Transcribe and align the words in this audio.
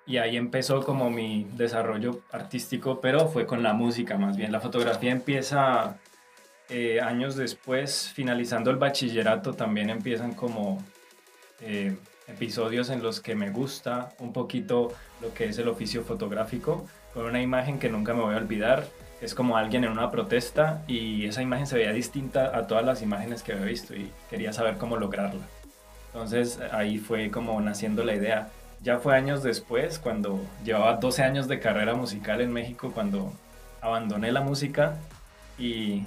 Y 0.08 0.17
ahí 0.17 0.38
empezó 0.38 0.83
como 0.83 1.09
mi 1.09 1.45
desarrollo 1.55 2.22
artístico, 2.31 3.02
pero 3.02 3.27
fue 3.27 3.45
con 3.45 3.61
la 3.61 3.73
música 3.73 4.17
más 4.17 4.38
bien. 4.38 4.53
La 4.53 4.61
fotografía 4.61 5.11
empieza 5.11 5.97
eh, 6.69 7.02
años 7.02 7.36
después, 7.36 8.09
finalizando 8.13 8.72
el 8.72 8.78
bachillerato, 8.78 9.53
también 9.53 9.89
empiezan 9.89 10.33
como 10.33 10.81
eh, 11.59 11.97
episodios 12.28 12.90
en 12.90 13.03
los 13.03 13.19
que 13.19 13.35
me 13.35 13.50
gusta 13.50 14.09
un 14.19 14.31
poquito 14.31 14.94
lo 15.22 15.34
que 15.34 15.45
es 15.45 15.57
el 15.57 15.68
oficio 15.68 16.03
fotográfico, 16.03 16.88
con 17.13 17.25
una 17.25 17.41
imagen 17.41 17.78
que 17.78 17.89
nunca 17.89 18.13
me 18.13 18.22
voy 18.22 18.35
a 18.35 18.38
olvidar. 18.38 18.85
Es 19.19 19.35
como 19.35 19.57
alguien 19.57 19.84
en 19.84 19.91
una 19.91 20.09
protesta 20.09 20.84
y 20.88 21.25
esa 21.25 21.41
imagen 21.41 21.68
se 21.68 21.75
veía 21.75 21.91
distinta 21.91 22.56
a 22.56 22.68
todas 22.68 22.85
las 22.85 23.01
imágenes 23.01 23.44
que 23.44 23.53
había 23.53 23.66
visto 23.66 23.95
y 23.95 24.12
quería 24.29 24.53
saber 24.53 24.78
cómo 24.78 24.95
lograrla. 24.95 25.41
Entonces 26.13 26.59
ahí 26.72 26.97
fue 26.97 27.29
como 27.29 27.59
naciendo 27.59 28.03
la 28.03 28.13
idea 28.13 28.50
ya 28.81 28.99
fue 28.99 29.15
años 29.15 29.43
después, 29.43 29.99
cuando 29.99 30.39
llevaba 30.63 30.95
12 30.95 31.23
años 31.23 31.47
de 31.47 31.59
carrera 31.59 31.95
musical 31.95 32.41
en 32.41 32.51
México, 32.51 32.91
cuando 32.93 33.33
abandoné 33.81 34.31
la 34.31 34.41
música 34.41 34.97
y 35.57 36.03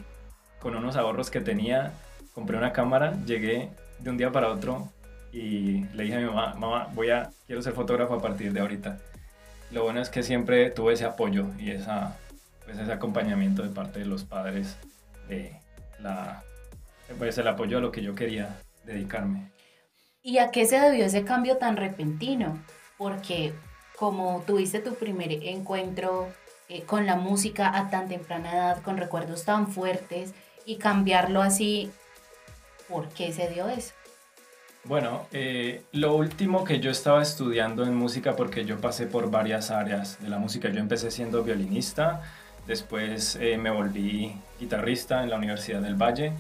con 0.61 0.77
unos 0.77 0.97
ahorros 0.97 1.31
que 1.31 1.41
tenía, 1.41 1.93
compré 2.35 2.57
una 2.57 2.73
cámara, 2.73 3.15
llegué 3.27 3.71
de 3.99 4.11
un 4.11 4.17
día 4.17 4.31
para 4.31 4.49
otro 4.49 4.89
y 5.33 5.85
le 5.95 6.05
dije 6.05 6.17
a 6.17 6.21
mi 6.21 6.27
mamá, 6.27 6.55
mamá, 6.55 6.89
voy 6.95 7.11
a, 7.11 7.31
quiero 7.47 7.63
ser 7.63 7.73
fotógrafo 7.73 8.15
a 8.15 8.23
partir 8.23 8.53
de 8.53 8.61
ahorita. 8.61 8.99
Lo 9.71 9.85
bueno 9.85 10.01
es 10.01 10.11
que 10.11 10.23
siempre 10.23 10.71
tuve 10.71 10.95
ese 10.95 11.05
apoyo 11.05 11.47
y 11.59 11.71
esa, 11.71 12.17
pues 12.65 12.79
ese 12.79 12.93
acompañamiento 12.93 13.63
de 13.63 13.69
parte 13.69 14.01
de 14.01 14.07
los 14.07 14.25
padres 14.25 14.77
de 15.29 15.57
la, 16.01 16.43
pues 17.19 17.39
el 17.39 17.49
apoyo 17.49 17.79
a 17.79 17.81
lo 17.81 17.93
que 17.93 18.03
yo 18.03 18.15
quería 18.15 18.61
dedicarme. 18.85 19.51
¿Y 20.23 20.39
a 20.39 20.51
qué 20.51 20.67
se 20.67 20.79
debió 20.79 21.07
ese 21.07 21.25
cambio 21.25 21.57
tan 21.57 21.77
repentino? 21.77 22.59
Porque 22.99 23.55
como 23.97 24.43
tuviste 24.47 24.81
tu 24.81 24.95
primer 24.95 25.33
encuentro 25.33 26.29
eh, 26.69 26.83
con 26.83 27.07
la 27.07 27.17
música 27.17 27.77
a 27.77 27.89
tan 27.89 28.09
temprana 28.09 28.53
edad, 28.53 28.83
con 28.83 28.99
recuerdos 28.99 29.45
tan 29.45 29.69
fuertes, 29.69 30.35
y 30.67 30.77
cambiarlo 30.77 31.41
así, 31.41 31.91
¿por 32.89 33.09
qué 33.09 33.33
se 33.33 33.49
dio 33.49 33.69
eso? 33.69 33.95
Bueno, 34.85 35.27
eh, 35.33 35.83
lo 35.93 36.15
último 36.15 36.65
que 36.65 36.81
yo 36.81 36.91
estaba 36.91 37.23
estudiando 37.23 37.85
en 37.85 37.95
música, 37.95 38.37
porque 38.37 38.65
yo 38.65 38.79
pasé 38.79 39.07
por 39.07 39.31
varias 39.31 39.71
áreas 39.71 40.21
de 40.23 40.29
la 40.29 40.39
música, 40.39 40.69
yo 40.69 40.81
empecé 40.81 41.11
siendo 41.11 41.43
violinista, 41.43 42.23
después 42.67 43.37
eh, 43.41 43.59
me 43.59 43.71
volví 43.71 44.35
guitarrista 44.59 45.23
en 45.23 45.31
la 45.31 45.37
Universidad 45.37 45.81
del 45.81 45.95
Valle, 45.95 46.33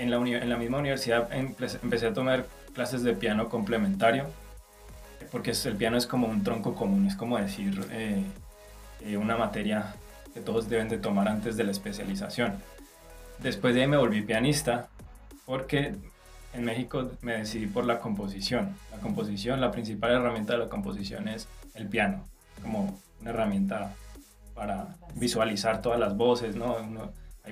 en 0.00 0.10
la, 0.10 0.16
en 0.16 0.48
la 0.48 0.56
misma 0.56 0.78
universidad 0.78 1.28
empecé 1.32 2.06
a 2.06 2.14
tomar 2.14 2.46
clases 2.74 3.02
de 3.02 3.12
piano 3.12 3.48
complementario, 3.48 4.26
porque 5.30 5.52
el 5.64 5.76
piano 5.76 5.96
es 5.96 6.06
como 6.06 6.26
un 6.26 6.42
tronco 6.42 6.74
común, 6.74 7.06
es 7.06 7.16
como 7.16 7.38
decir 7.38 7.86
eh, 7.92 8.24
eh, 9.02 9.16
una 9.16 9.36
materia 9.36 9.94
que 10.32 10.40
todos 10.40 10.68
deben 10.68 10.88
de 10.88 10.98
tomar 10.98 11.28
antes 11.28 11.56
de 11.56 11.64
la 11.64 11.70
especialización. 11.70 12.54
Después 13.38 13.74
de 13.74 13.82
ahí 13.82 13.88
me 13.88 13.96
volví 13.96 14.22
pianista, 14.22 14.88
porque 15.44 15.94
en 16.52 16.64
México 16.64 17.10
me 17.22 17.34
decidí 17.38 17.66
por 17.66 17.84
la 17.84 17.98
composición. 17.98 18.76
La 18.90 18.98
composición, 18.98 19.60
la 19.60 19.70
principal 19.70 20.12
herramienta 20.12 20.54
de 20.54 20.60
la 20.60 20.68
composición 20.68 21.28
es 21.28 21.48
el 21.74 21.88
piano, 21.88 22.24
como 22.62 22.98
una 23.20 23.30
herramienta 23.30 23.94
para 24.54 24.96
visualizar 25.14 25.82
todas 25.82 25.98
las 25.98 26.16
voces, 26.16 26.56
¿no? 26.56 26.76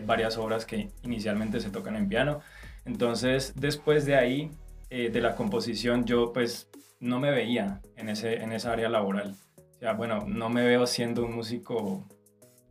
Varias 0.05 0.37
obras 0.39 0.65
que 0.65 0.91
inicialmente 1.03 1.61
se 1.61 1.71
tocan 1.71 1.97
en 1.97 2.09
piano. 2.09 2.41
Entonces, 2.85 3.55
después 3.57 4.07
de 4.07 4.17
ahí, 4.17 4.51
eh, 4.91 5.11
de 5.11 5.21
la 5.21 5.35
composición, 5.35 6.05
yo 6.05 6.33
pues 6.33 6.69
no 7.01 7.21
me 7.21 7.31
veía 7.31 7.81
en, 7.97 8.09
ese, 8.09 8.43
en 8.43 8.53
esa 8.53 8.73
área 8.73 8.89
laboral. 8.89 9.37
O 9.77 9.79
sea, 9.79 9.93
bueno, 9.93 10.25
no 10.27 10.49
me 10.49 10.65
veo 10.65 10.87
siendo 10.87 11.25
un 11.25 11.35
músico 11.35 12.07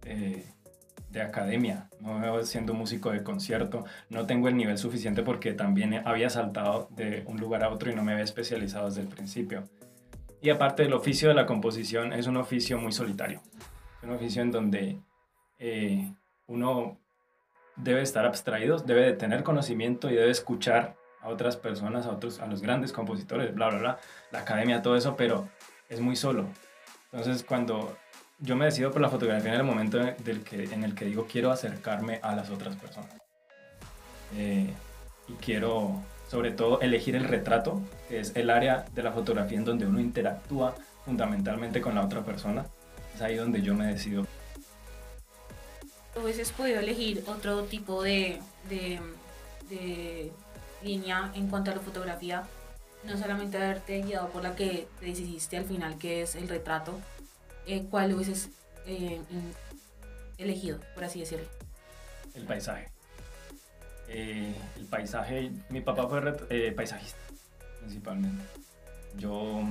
eh, 0.03 0.51
de 1.09 1.21
academia, 1.21 1.89
no 2.01 2.15
me 2.15 2.21
veo 2.21 2.43
siendo 2.43 2.73
un 2.73 2.79
músico 2.79 3.11
de 3.11 3.23
concierto, 3.23 3.85
no 4.09 4.25
tengo 4.25 4.47
el 4.47 4.57
nivel 4.57 4.77
suficiente 4.77 5.23
porque 5.23 5.53
también 5.53 6.01
había 6.05 6.29
saltado 6.29 6.89
de 6.91 7.23
un 7.27 7.37
lugar 7.39 7.63
a 7.63 7.69
otro 7.69 7.89
y 7.89 7.95
no 7.95 8.03
me 8.03 8.11
había 8.11 8.23
especializado 8.23 8.87
desde 8.87 9.01
el 9.01 9.07
principio. 9.07 9.69
Y 10.41 10.49
aparte 10.49 10.83
del 10.83 10.93
oficio 10.93 11.29
de 11.29 11.35
la 11.35 11.45
composición, 11.45 12.13
es 12.13 12.27
un 12.27 12.37
oficio 12.37 12.77
muy 12.77 12.91
solitario. 12.91 13.41
Es 13.97 14.03
un 14.03 14.11
oficio 14.11 14.41
en 14.41 14.51
donde 14.51 15.01
eh, 15.59 16.11
uno 16.47 16.99
debe 17.77 18.01
estar 18.01 18.25
abstraído, 18.25 18.77
debe 18.79 19.01
de 19.01 19.13
tener 19.13 19.43
conocimiento 19.43 20.09
y 20.09 20.15
debe 20.15 20.31
escuchar 20.31 20.95
a 21.21 21.29
otras 21.29 21.55
personas, 21.55 22.05
a 22.05 22.11
otros, 22.11 22.39
a 22.39 22.47
los 22.47 22.61
grandes 22.61 22.91
compositores, 22.91 23.53
bla, 23.53 23.69
bla, 23.69 23.79
bla, 23.79 23.99
la 24.31 24.39
academia, 24.39 24.81
todo 24.81 24.95
eso, 24.95 25.15
pero 25.15 25.47
es 25.89 25.99
muy 25.99 26.15
solo. 26.15 26.45
Entonces, 27.11 27.43
cuando 27.43 27.97
yo 28.39 28.55
me 28.55 28.65
decido 28.65 28.91
por 28.91 29.01
la 29.01 29.09
fotografía 29.09 29.53
en 29.53 29.59
el 29.59 29.65
momento 29.65 29.97
del 29.97 30.43
que, 30.43 30.65
en 30.65 30.83
el 30.83 30.93
que 30.93 31.05
digo 31.05 31.25
quiero 31.25 31.51
acercarme 31.51 32.19
a 32.21 32.35
las 32.35 32.49
otras 32.49 32.75
personas. 32.75 33.15
Eh, 34.35 34.69
y 35.27 35.33
quiero, 35.33 36.01
sobre 36.27 36.51
todo, 36.51 36.81
elegir 36.81 37.15
el 37.15 37.23
retrato, 37.23 37.81
que 38.07 38.19
es 38.19 38.35
el 38.35 38.49
área 38.49 38.85
de 38.93 39.03
la 39.03 39.11
fotografía 39.11 39.57
en 39.57 39.65
donde 39.65 39.85
uno 39.85 39.99
interactúa 39.99 40.75
fundamentalmente 41.05 41.81
con 41.81 41.95
la 41.95 42.05
otra 42.05 42.23
persona. 42.23 42.65
Es 43.15 43.21
ahí 43.21 43.35
donde 43.35 43.61
yo 43.61 43.73
me 43.73 43.87
decido 43.87 44.25
hubieses 46.21 46.51
podido 46.51 46.79
elegir 46.79 47.23
otro 47.27 47.63
tipo 47.63 48.03
de, 48.03 48.41
línea 50.83 51.31
en 51.35 51.49
cuanto 51.49 51.71
a 51.71 51.75
la 51.75 51.81
fotografía, 51.81 52.43
no 53.03 53.17
solamente 53.17 53.57
haberte 53.57 54.01
guiado 54.01 54.29
por 54.29 54.43
la 54.43 54.55
que 54.55 54.87
decidiste 55.01 55.57
al 55.57 55.65
final, 55.65 55.97
que 55.97 56.21
es 56.21 56.35
el 56.35 56.47
retrato, 56.47 56.99
eh, 57.65 57.85
¿cuál 57.89 58.13
hubieses 58.13 58.49
eh, 58.85 59.19
elegido, 60.37 60.79
por 60.93 61.03
así 61.03 61.19
decirlo? 61.19 61.47
El 62.33 62.45
paisaje. 62.45 62.89
Eh, 64.07 64.55
el 64.77 64.85
paisaje, 64.85 65.51
mi 65.69 65.81
papá 65.81 66.07
fue 66.07 66.21
eh, 66.49 66.71
paisajista 66.71 67.19
principalmente. 67.79 68.43
Yo 69.15 69.63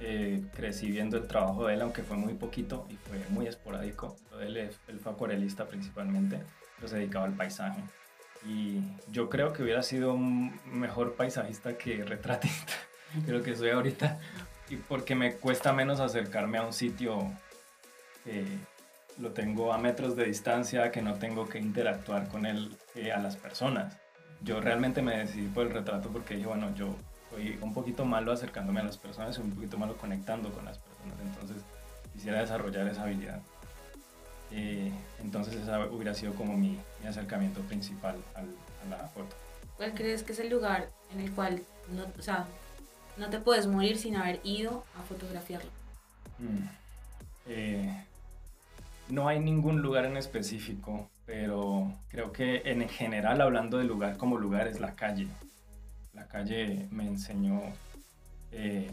eh, 0.00 0.42
crecí 0.54 0.90
viendo 0.90 1.16
el 1.16 1.26
trabajo 1.26 1.66
de 1.66 1.74
él, 1.74 1.82
aunque 1.82 2.02
fue 2.02 2.16
muy 2.16 2.34
poquito 2.34 2.86
y 2.90 2.96
fue 2.96 3.18
muy 3.30 3.46
esporádico. 3.46 4.16
Él, 4.40 4.56
él 4.56 5.00
fue 5.00 5.12
acuarelista 5.12 5.66
principalmente, 5.66 6.40
pero 6.76 6.88
se 6.88 6.98
dedicaba 6.98 7.26
al 7.26 7.34
paisaje. 7.34 7.82
Y 8.46 8.82
yo 9.10 9.30
creo 9.30 9.52
que 9.52 9.62
hubiera 9.62 9.82
sido 9.82 10.12
un 10.12 10.58
mejor 10.66 11.14
paisajista 11.14 11.78
que 11.78 12.04
retratista, 12.04 12.74
creo 13.26 13.42
que 13.42 13.56
soy 13.56 13.70
ahorita, 13.70 14.18
y 14.68 14.76
porque 14.76 15.14
me 15.14 15.34
cuesta 15.36 15.72
menos 15.72 16.00
acercarme 16.00 16.58
a 16.58 16.62
un 16.62 16.72
sitio 16.72 17.30
que 18.24 18.44
lo 19.18 19.30
tengo 19.30 19.72
a 19.72 19.78
metros 19.78 20.16
de 20.16 20.24
distancia, 20.24 20.90
que 20.90 21.02
no 21.02 21.14
tengo 21.14 21.48
que 21.48 21.58
interactuar 21.58 22.28
con 22.28 22.46
él 22.46 22.76
eh, 22.94 23.12
a 23.12 23.18
las 23.18 23.36
personas. 23.36 23.96
Yo 24.42 24.60
realmente 24.60 25.02
me 25.02 25.18
decidí 25.18 25.48
por 25.48 25.66
el 25.66 25.72
retrato 25.72 26.10
porque 26.10 26.34
dije, 26.34 26.46
bueno, 26.46 26.74
yo 26.74 26.96
soy 27.34 27.58
un 27.60 27.74
poquito 27.74 28.04
malo 28.04 28.32
acercándome 28.32 28.80
a 28.80 28.84
las 28.84 28.96
personas 28.96 29.36
y 29.38 29.40
un 29.40 29.50
poquito 29.52 29.76
malo 29.78 29.96
conectando 29.96 30.50
con 30.52 30.64
las 30.64 30.78
personas, 30.78 31.18
entonces 31.20 31.62
quisiera 32.12 32.40
desarrollar 32.40 32.86
esa 32.86 33.02
habilidad. 33.02 33.40
Eh, 34.50 34.92
entonces 35.20 35.54
ese 35.54 35.70
hubiera 35.90 36.14
sido 36.14 36.34
como 36.34 36.56
mi, 36.56 36.78
mi 37.02 37.08
acercamiento 37.08 37.60
principal 37.62 38.16
al, 38.34 38.46
a 38.86 39.02
la 39.02 39.08
foto. 39.08 39.34
¿Cuál 39.76 39.94
crees 39.94 40.22
que 40.22 40.32
es 40.32 40.38
el 40.38 40.50
lugar 40.50 40.90
en 41.12 41.20
el 41.20 41.32
cual 41.32 41.62
no, 41.92 42.04
o 42.18 42.22
sea, 42.22 42.46
no 43.16 43.30
te 43.30 43.40
puedes 43.40 43.66
morir 43.66 43.98
sin 43.98 44.16
haber 44.16 44.40
ido 44.44 44.84
a 44.98 45.02
fotografiarlo? 45.02 45.70
Mm. 46.38 46.68
Eh, 47.46 48.04
no 49.08 49.28
hay 49.28 49.40
ningún 49.40 49.82
lugar 49.82 50.04
en 50.04 50.16
específico, 50.16 51.10
pero 51.26 51.92
creo 52.08 52.32
que 52.32 52.62
en 52.64 52.88
general, 52.88 53.40
hablando 53.40 53.78
de 53.78 53.84
lugar 53.84 54.16
como 54.16 54.38
lugar, 54.38 54.68
es 54.68 54.78
la 54.78 54.94
calle. 54.94 55.26
La 56.14 56.26
calle 56.28 56.88
me 56.90 57.06
enseñó 57.06 57.60
eh, 58.52 58.90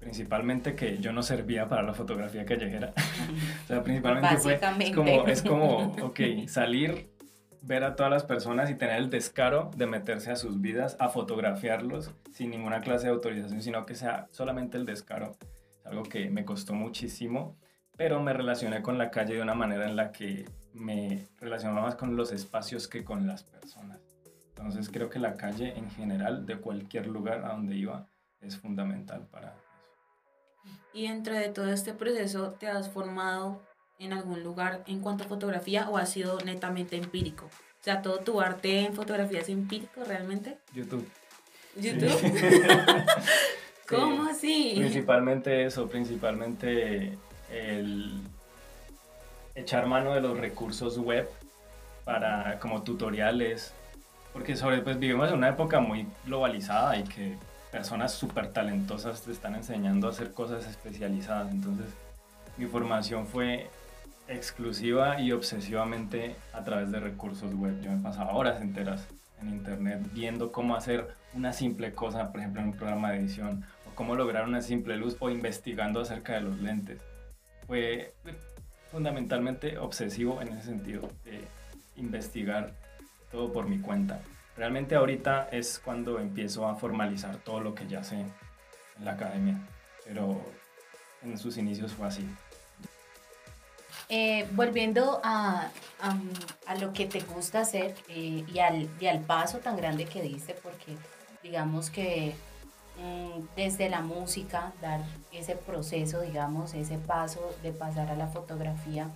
principalmente 0.00 0.74
que 0.74 0.98
yo 0.98 1.12
no 1.12 1.22
servía 1.22 1.68
para 1.68 1.82
la 1.82 1.94
fotografía 1.94 2.44
callejera. 2.44 2.92
o 3.64 3.66
sea, 3.66 3.82
principalmente 3.82 4.36
fue 4.38 4.54
es 4.80 4.92
como, 4.92 5.26
es 5.26 5.42
como, 5.42 5.78
ok, 6.02 6.20
salir, 6.48 7.10
ver 7.62 7.84
a 7.84 7.96
todas 7.96 8.12
las 8.12 8.24
personas 8.24 8.70
y 8.70 8.74
tener 8.74 8.96
el 8.96 9.10
descaro 9.10 9.70
de 9.76 9.86
meterse 9.86 10.30
a 10.30 10.36
sus 10.36 10.60
vidas, 10.60 10.96
a 11.00 11.08
fotografiarlos 11.08 12.12
sin 12.32 12.50
ninguna 12.50 12.80
clase 12.80 13.06
de 13.06 13.12
autorización, 13.12 13.62
sino 13.62 13.86
que 13.86 13.94
sea 13.94 14.28
solamente 14.30 14.76
el 14.76 14.86
descaro. 14.86 15.36
Es 15.80 15.86
algo 15.86 16.04
que 16.04 16.30
me 16.30 16.44
costó 16.44 16.74
muchísimo, 16.74 17.56
pero 17.96 18.22
me 18.22 18.32
relacioné 18.32 18.82
con 18.82 18.98
la 18.98 19.10
calle 19.10 19.34
de 19.34 19.42
una 19.42 19.54
manera 19.54 19.86
en 19.86 19.96
la 19.96 20.12
que 20.12 20.44
me 20.72 21.26
relacionaba 21.40 21.82
más 21.82 21.96
con 21.96 22.16
los 22.16 22.32
espacios 22.32 22.86
que 22.86 23.02
con 23.02 23.26
las 23.26 23.42
personas. 23.42 24.05
Entonces 24.56 24.88
creo 24.90 25.10
que 25.10 25.18
la 25.18 25.36
calle 25.36 25.76
en 25.76 25.90
general, 25.90 26.46
de 26.46 26.56
cualquier 26.56 27.06
lugar 27.06 27.44
a 27.44 27.52
donde 27.52 27.76
iba, 27.76 28.06
es 28.40 28.56
fundamental 28.56 29.26
para, 29.30 29.54
y 30.92 31.08
dentro 31.08 31.34
de 31.34 31.48
todo 31.48 31.70
este 31.70 31.92
proceso, 31.92 32.52
¿te 32.58 32.68
has 32.68 32.88
formado 32.88 33.60
en 33.98 34.12
algún 34.12 34.42
lugar 34.42 34.82
en 34.86 35.00
cuanto 35.00 35.24
a 35.24 35.26
fotografía 35.26 35.88
o 35.90 35.98
ha 35.98 36.06
sido 36.06 36.38
netamente 36.40 36.96
empírico? 36.96 37.46
O 37.46 37.84
sea, 37.84 38.02
todo 38.02 38.18
tu 38.20 38.40
arte 38.40 38.80
en 38.80 38.94
fotografía 38.94 39.40
es 39.40 39.48
empírico 39.48 40.04
realmente. 40.04 40.58
YouTube. 40.74 41.06
YouTube. 41.76 42.10
¿Cómo 43.88 44.24
así? 44.24 44.74
Principalmente 44.76 45.66
eso, 45.66 45.86
principalmente 45.88 47.18
el 47.52 48.22
echar 49.54 49.86
mano 49.86 50.14
de 50.14 50.20
los 50.20 50.38
recursos 50.38 50.98
web 50.98 51.28
para 52.04 52.58
como 52.58 52.82
tutoriales, 52.82 53.74
porque 54.36 54.54
sobre 54.54 54.82
pues 54.82 54.98
vivimos 54.98 55.30
en 55.30 55.38
una 55.38 55.48
época 55.48 55.80
muy 55.80 56.06
globalizada 56.26 56.98
y 56.98 57.04
que 57.04 57.38
personas 57.72 58.12
súper 58.12 58.48
talentosas 58.48 59.22
te 59.22 59.32
están 59.32 59.54
enseñando 59.54 60.06
a 60.06 60.10
hacer 60.10 60.34
cosas 60.34 60.66
especializadas. 60.66 61.50
Entonces, 61.50 61.86
mi 62.58 62.66
formación 62.66 63.26
fue 63.26 63.70
exclusiva 64.28 65.18
y 65.22 65.32
obsesivamente 65.32 66.36
a 66.52 66.62
través 66.64 66.92
de 66.92 67.00
recursos 67.00 67.54
web. 67.54 67.80
Yo 67.80 67.90
me 67.90 68.02
pasaba 68.02 68.34
horas 68.34 68.60
enteras 68.60 69.08
en 69.40 69.48
internet 69.48 70.00
viendo 70.12 70.52
cómo 70.52 70.76
hacer 70.76 71.14
una 71.32 71.54
simple 71.54 71.94
cosa, 71.94 72.30
por 72.30 72.40
ejemplo, 72.40 72.60
en 72.60 72.68
un 72.68 72.76
programa 72.76 73.12
de 73.12 73.20
edición, 73.20 73.64
o 73.90 73.94
cómo 73.94 74.16
lograr 74.16 74.44
una 74.44 74.60
simple 74.60 74.98
luz, 74.98 75.16
o 75.18 75.30
investigando 75.30 75.98
acerca 75.98 76.34
de 76.34 76.42
los 76.42 76.60
lentes. 76.60 77.00
Fue 77.66 78.12
fundamentalmente 78.92 79.78
obsesivo 79.78 80.42
en 80.42 80.48
ese 80.48 80.66
sentido, 80.66 81.08
de 81.24 81.40
investigar 81.96 82.74
todo 83.30 83.52
por 83.52 83.68
mi 83.68 83.80
cuenta. 83.80 84.20
Realmente 84.56 84.94
ahorita 84.94 85.48
es 85.52 85.78
cuando 85.78 86.18
empiezo 86.18 86.66
a 86.66 86.76
formalizar 86.76 87.36
todo 87.36 87.60
lo 87.60 87.74
que 87.74 87.86
ya 87.86 88.02
sé 88.02 88.16
en 88.16 89.04
la 89.04 89.12
academia, 89.12 89.58
pero 90.04 90.40
en 91.22 91.38
sus 91.38 91.58
inicios 91.58 91.92
fue 91.92 92.06
así. 92.06 92.26
Eh, 94.08 94.46
volviendo 94.52 95.20
a, 95.24 95.68
a, 96.00 96.74
lo 96.76 96.92
que 96.92 97.06
te 97.06 97.20
gusta 97.20 97.60
hacer 97.60 97.96
eh, 98.08 98.44
y, 98.46 98.58
al, 98.60 98.88
al, 99.10 99.20
paso 99.20 99.58
tan 99.58 99.76
grande 99.76 100.04
que 100.04 100.22
diste, 100.22 100.54
porque 100.54 100.96
digamos 101.42 101.90
que 101.90 102.32
mm, 102.98 103.56
desde 103.56 103.90
la 103.90 104.02
música, 104.02 104.72
dar 104.80 105.00
ese 105.32 105.56
proceso, 105.56 106.20
digamos, 106.20 106.74
ese 106.74 106.98
paso 106.98 107.52
de 107.64 107.72
pasar 107.72 108.08
a 108.08 108.14
la 108.14 108.28
fotografía 108.28 109.08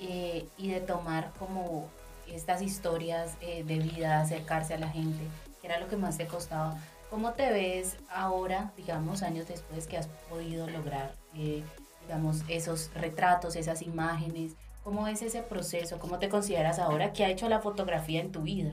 eh, 0.00 0.48
y 0.58 0.70
de 0.70 0.80
tomar 0.80 1.32
como 1.38 1.88
estas 2.28 2.62
historias 2.62 3.36
eh, 3.40 3.64
de 3.64 3.78
vida, 3.78 4.20
acercarse 4.20 4.74
a 4.74 4.78
la 4.78 4.88
gente, 4.88 5.24
que 5.60 5.66
era 5.66 5.80
lo 5.80 5.88
que 5.88 5.96
más 5.96 6.18
te 6.18 6.26
costaba. 6.26 6.76
¿Cómo 7.10 7.32
te 7.32 7.50
ves 7.50 7.96
ahora, 8.10 8.72
digamos, 8.76 9.22
años 9.22 9.46
después 9.48 9.86
que 9.86 9.96
has 9.96 10.08
podido 10.28 10.68
lograr, 10.68 11.14
eh, 11.34 11.62
digamos, 12.02 12.42
esos 12.48 12.90
retratos, 12.94 13.56
esas 13.56 13.82
imágenes? 13.82 14.54
¿Cómo 14.82 15.06
es 15.08 15.22
ese 15.22 15.42
proceso? 15.42 15.98
¿Cómo 15.98 16.18
te 16.18 16.28
consideras 16.28 16.78
ahora? 16.78 17.12
¿Qué 17.12 17.24
ha 17.24 17.30
hecho 17.30 17.48
la 17.48 17.60
fotografía 17.60 18.20
en 18.20 18.32
tu 18.32 18.42
vida? 18.42 18.72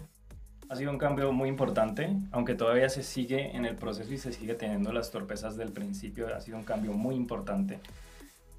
Ha 0.69 0.75
sido 0.75 0.91
un 0.91 0.97
cambio 0.97 1.31
muy 1.31 1.49
importante, 1.49 2.15
aunque 2.31 2.55
todavía 2.55 2.89
se 2.89 3.03
sigue 3.03 3.55
en 3.55 3.65
el 3.65 3.75
proceso 3.75 4.11
y 4.13 4.17
se 4.17 4.31
sigue 4.31 4.55
teniendo 4.55 4.91
las 4.91 5.11
torpezas 5.11 5.55
del 5.55 5.71
principio. 5.71 6.35
Ha 6.35 6.41
sido 6.41 6.57
un 6.57 6.63
cambio 6.63 6.93
muy 6.93 7.15
importante. 7.15 7.79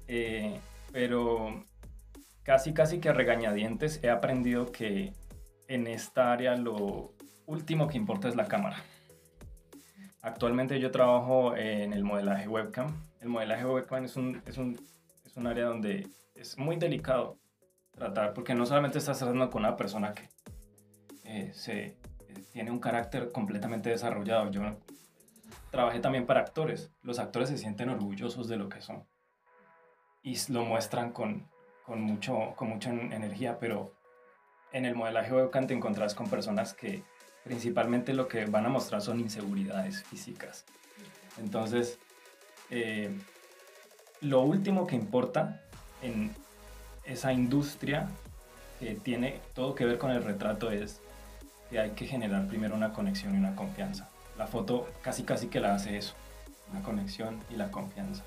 Eh, 0.07 0.59
pero 0.91 1.65
casi 2.45 2.73
casi 2.73 2.99
que 2.99 3.09
a 3.09 3.13
regañadientes 3.13 3.99
he 4.03 4.09
aprendido 4.09 4.71
que 4.71 5.13
en 5.67 5.87
esta 5.87 6.31
área 6.31 6.55
lo 6.55 7.13
último 7.47 7.87
que 7.87 7.97
importa 7.97 8.29
es 8.29 8.35
la 8.35 8.47
cámara. 8.47 8.77
Actualmente 10.21 10.79
yo 10.79 10.91
trabajo 10.91 11.55
en 11.57 11.91
el 11.91 12.03
modelaje 12.03 12.47
webcam. 12.47 12.95
El 13.19 13.29
modelaje 13.29 13.65
webcam 13.65 14.05
es 14.05 14.15
un, 14.15 14.41
es 14.45 14.57
un, 14.57 14.79
es 15.25 15.35
un 15.35 15.47
área 15.47 15.65
donde 15.65 16.07
es 16.35 16.57
muy 16.57 16.75
delicado 16.75 17.39
tratar, 17.91 18.33
porque 18.33 18.53
no 18.53 18.65
solamente 18.65 18.99
estás 18.99 19.17
tratando 19.17 19.49
con 19.49 19.63
una 19.63 19.75
persona 19.75 20.13
que 20.13 20.29
eh, 21.23 21.51
se, 21.53 21.83
eh, 21.83 21.97
tiene 22.53 22.69
un 22.69 22.79
carácter 22.79 23.31
completamente 23.31 23.89
desarrollado. 23.89 24.51
Yo 24.51 24.61
trabajé 25.71 25.99
también 25.99 26.27
para 26.27 26.41
actores. 26.41 26.91
Los 27.01 27.17
actores 27.17 27.49
se 27.49 27.57
sienten 27.57 27.89
orgullosos 27.89 28.47
de 28.47 28.57
lo 28.57 28.69
que 28.69 28.81
son 28.81 29.03
y 30.21 30.37
lo 30.51 30.63
muestran 30.65 31.11
con, 31.11 31.47
con, 31.85 32.01
mucho, 32.01 32.53
con 32.55 32.69
mucha 32.69 32.89
energía, 32.89 33.57
pero 33.59 33.93
en 34.71 34.85
el 34.85 34.95
modelaje 34.95 35.33
webcam 35.33 35.67
te 35.67 35.73
encontrás 35.73 36.15
con 36.15 36.29
personas 36.29 36.73
que 36.73 37.03
principalmente 37.43 38.13
lo 38.13 38.27
que 38.27 38.45
van 38.45 38.65
a 38.65 38.69
mostrar 38.69 39.01
son 39.01 39.19
inseguridades 39.19 40.03
físicas. 40.03 40.65
Entonces, 41.37 41.99
eh, 42.69 43.11
lo 44.21 44.41
último 44.41 44.87
que 44.87 44.95
importa 44.95 45.61
en 46.01 46.31
esa 47.03 47.31
industria 47.31 48.09
que 48.79 48.95
tiene 48.95 49.39
todo 49.53 49.75
que 49.75 49.85
ver 49.85 49.97
con 49.97 50.11
el 50.11 50.23
retrato 50.23 50.71
es 50.71 51.01
que 51.69 51.79
hay 51.79 51.91
que 51.91 52.07
generar 52.07 52.47
primero 52.47 52.75
una 52.75 52.93
conexión 52.93 53.35
y 53.35 53.37
una 53.37 53.55
confianza. 53.55 54.09
La 54.37 54.47
foto 54.47 54.89
casi 55.01 55.23
casi 55.23 55.47
que 55.47 55.59
la 55.59 55.75
hace 55.75 55.97
eso, 55.97 56.15
la 56.73 56.81
conexión 56.81 57.39
y 57.49 57.55
la 57.55 57.71
confianza. 57.71 58.23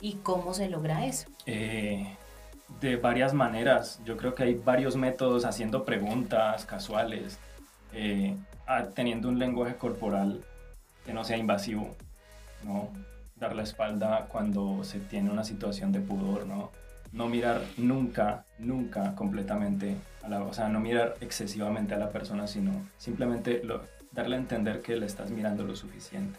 ¿Y 0.00 0.14
cómo 0.16 0.54
se 0.54 0.68
logra 0.68 1.06
eso? 1.06 1.28
Eh, 1.46 2.16
de 2.80 2.96
varias 2.96 3.34
maneras. 3.34 4.00
Yo 4.04 4.16
creo 4.16 4.34
que 4.34 4.44
hay 4.44 4.54
varios 4.54 4.96
métodos 4.96 5.44
haciendo 5.44 5.84
preguntas 5.84 6.64
casuales, 6.64 7.38
eh, 7.92 8.36
teniendo 8.94 9.28
un 9.28 9.38
lenguaje 9.38 9.76
corporal 9.76 10.42
que 11.04 11.12
no 11.12 11.24
sea 11.24 11.36
invasivo, 11.36 11.94
¿no? 12.64 12.90
Dar 13.36 13.54
la 13.54 13.62
espalda 13.62 14.26
cuando 14.28 14.82
se 14.82 14.98
tiene 14.98 15.30
una 15.30 15.44
situación 15.44 15.92
de 15.92 16.00
pudor, 16.00 16.46
¿no? 16.46 16.72
No 17.12 17.28
mirar 17.28 17.62
nunca, 17.76 18.44
nunca 18.58 19.14
completamente, 19.14 19.96
a 20.22 20.28
la, 20.28 20.42
o 20.42 20.52
sea, 20.52 20.68
no 20.68 20.80
mirar 20.80 21.14
excesivamente 21.20 21.94
a 21.94 21.98
la 21.98 22.10
persona, 22.10 22.46
sino 22.46 22.72
simplemente 22.98 23.62
darle 24.12 24.36
a 24.36 24.38
entender 24.38 24.82
que 24.82 24.96
le 24.96 25.06
estás 25.06 25.30
mirando 25.30 25.64
lo 25.64 25.76
suficiente. 25.76 26.38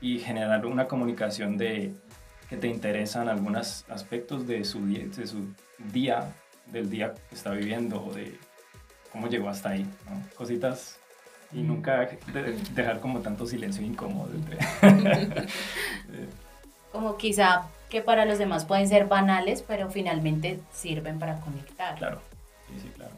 Y 0.00 0.18
generar 0.18 0.66
una 0.66 0.86
comunicación 0.86 1.56
de 1.56 1.94
que 2.48 2.56
te 2.56 2.68
interesan 2.68 3.28
algunos 3.28 3.84
aspectos 3.88 4.46
de 4.46 4.64
su, 4.64 4.86
de 4.86 5.26
su 5.26 5.48
día, 5.92 6.32
del 6.66 6.90
día 6.90 7.14
que 7.28 7.34
está 7.34 7.50
viviendo 7.50 8.04
o 8.04 8.12
de 8.12 8.38
cómo 9.12 9.28
llegó 9.28 9.48
hasta 9.48 9.70
ahí, 9.70 9.86
¿no? 10.08 10.22
Cositas 10.36 10.98
y 11.52 11.62
nunca 11.62 12.08
dejar 12.74 13.00
como 13.00 13.20
tanto 13.20 13.46
silencio 13.46 13.84
incómodo. 13.84 14.30
como 16.92 17.16
quizá 17.16 17.68
que 17.88 18.02
para 18.02 18.24
los 18.24 18.38
demás 18.38 18.64
pueden 18.64 18.88
ser 18.88 19.06
banales, 19.06 19.62
pero 19.62 19.90
finalmente 19.90 20.60
sirven 20.72 21.18
para 21.18 21.40
conectar. 21.40 21.96
Claro, 21.96 22.20
sí, 22.68 22.80
sí, 22.80 22.88
claro. 22.94 23.12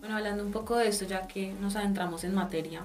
Bueno, 0.00 0.16
hablando 0.16 0.44
un 0.44 0.50
poco 0.50 0.76
de 0.76 0.88
esto, 0.88 1.04
ya 1.04 1.28
que 1.28 1.52
nos 1.60 1.76
adentramos 1.76 2.24
en 2.24 2.34
materia, 2.34 2.84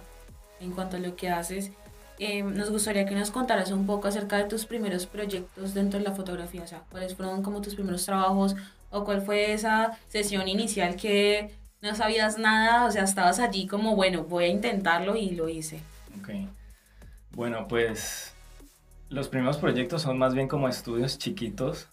en 0.60 0.72
cuanto 0.72 0.98
a 0.98 1.00
lo 1.00 1.16
que 1.16 1.30
haces, 1.30 1.72
eh, 2.20 2.44
nos 2.44 2.70
gustaría 2.70 3.06
que 3.06 3.16
nos 3.16 3.32
contaras 3.32 3.72
un 3.72 3.86
poco 3.86 4.08
acerca 4.08 4.38
de 4.38 4.46
tus 4.46 4.66
primeros 4.66 5.06
proyectos 5.06 5.74
dentro 5.74 6.00
de 6.00 6.06
la 6.06 6.16
fotografía, 6.16 6.64
o 6.64 6.68
sea, 6.68 6.84
cuáles 6.90 7.16
fueron 7.16 7.44
como 7.44 7.62
tus 7.62 7.76
primeros 7.76 8.06
trabajos 8.06 8.56
o 8.90 9.04
cuál 9.04 9.22
fue 9.22 9.54
esa 9.54 9.98
sesión 10.08 10.48
inicial 10.48 10.96
que 10.96 11.52
no 11.82 11.94
sabías 11.96 12.38
nada, 12.38 12.86
o 12.86 12.92
sea, 12.92 13.04
estabas 13.04 13.40
allí 13.40 13.68
como, 13.68 13.96
bueno, 13.96 14.24
voy 14.24 14.46
a 14.46 14.48
intentarlo 14.48 15.16
y 15.16 15.32
lo 15.32 15.48
hice. 15.50 15.80
Ok. 16.20 16.30
Bueno, 17.32 17.68
pues 17.68 18.34
los 19.10 19.28
primeros 19.28 19.58
proyectos 19.58 20.02
son 20.02 20.18
más 20.18 20.34
bien 20.34 20.48
como 20.48 20.68
estudios 20.68 21.18
chiquitos. 21.18 21.88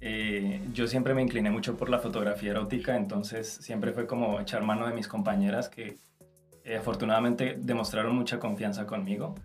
Eh, 0.00 0.60
yo 0.72 0.86
siempre 0.86 1.14
me 1.14 1.22
incliné 1.22 1.50
mucho 1.50 1.76
por 1.76 1.90
la 1.90 1.98
fotografía 1.98 2.52
erótica, 2.52 2.96
entonces 2.96 3.48
siempre 3.48 3.92
fue 3.92 4.06
como 4.06 4.40
echar 4.40 4.62
mano 4.62 4.86
de 4.86 4.94
mis 4.94 5.08
compañeras 5.08 5.68
que 5.68 5.98
eh, 6.66 6.76
afortunadamente 6.76 7.56
demostraron 7.60 8.16
mucha 8.16 8.40
confianza 8.40 8.86
conmigo 8.86 9.36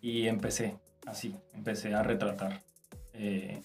y 0.00 0.26
empecé 0.26 0.76
así, 1.06 1.36
empecé 1.52 1.94
a 1.94 2.02
retratar, 2.02 2.62
eh, 3.12 3.62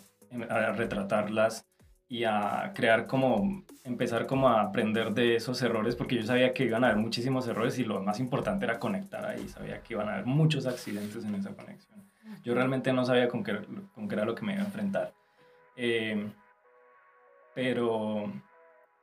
a 0.48 0.72
retratarlas 0.74 1.66
y 2.08 2.26
a 2.26 2.72
crear 2.76 3.08
como, 3.08 3.66
empezar 3.84 4.28
como 4.28 4.50
a 4.50 4.62
aprender 4.62 5.12
de 5.16 5.36
esos 5.36 5.60
errores, 5.64 5.96
porque 5.96 6.18
yo 6.18 6.24
sabía 6.24 6.54
que 6.54 6.66
iban 6.66 6.84
a 6.84 6.90
haber 6.90 7.00
muchísimos 7.00 7.48
errores 7.48 7.80
y 7.80 7.84
lo 7.84 8.00
más 8.00 8.20
importante 8.20 8.66
era 8.66 8.78
conectar 8.78 9.26
ahí, 9.26 9.48
sabía 9.50 9.82
que 9.82 9.96
iban 9.96 10.08
a 10.08 10.14
haber 10.14 10.28
muchos 10.28 10.68
accidentes 10.68 11.26
en 11.26 11.34
esa 11.34 11.56
conexión. 11.56 12.08
Yo 12.44 12.54
realmente 12.54 12.94
no 12.94 13.06
sabía 13.06 13.28
con 13.28 13.44
qué, 13.44 13.58
con 13.96 14.08
qué 14.08 14.14
era 14.14 14.26
lo 14.26 14.36
que 14.36 14.46
me 14.46 14.54
iba 14.54 14.62
a 14.62 14.66
enfrentar. 14.66 15.14
Eh, 15.76 16.28
pero 17.56 18.32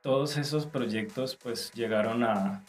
todos 0.01 0.37
esos 0.37 0.65
proyectos 0.65 1.35
pues 1.35 1.73
llegaron 1.73 2.23
a, 2.23 2.63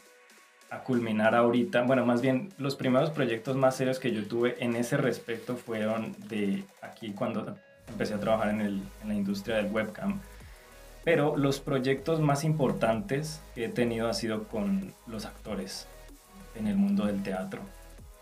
a 0.71 0.81
culminar 0.81 1.35
ahorita, 1.35 1.83
bueno, 1.83 2.05
más 2.05 2.21
bien 2.21 2.51
los 2.59 2.77
primeros 2.77 3.11
proyectos 3.11 3.57
más 3.57 3.77
serios 3.77 3.99
que 3.99 4.13
yo 4.13 4.27
tuve 4.27 4.57
en 4.63 4.77
ese 4.77 4.97
respecto 4.97 5.57
fueron 5.57 6.15
de 6.29 6.65
aquí 6.83 7.13
cuando 7.13 7.57
empecé 7.89 8.15
a 8.15 8.21
trabajar 8.21 8.51
en, 8.51 8.61
el, 8.61 8.83
en 9.03 9.09
la 9.09 9.15
industria 9.15 9.57
del 9.57 9.73
webcam. 9.73 10.21
Pero 11.05 11.37
los 11.37 11.61
proyectos 11.61 12.21
más 12.21 12.45
importantes 12.45 13.41
que 13.55 13.65
he 13.65 13.69
tenido 13.69 14.09
ha 14.09 14.15
sido 14.15 14.45
con 14.45 14.93
los 15.07 15.25
actores 15.25 15.87
en 16.55 16.67
el 16.67 16.77
mundo 16.77 17.07
del 17.07 17.23
teatro. 17.23 17.63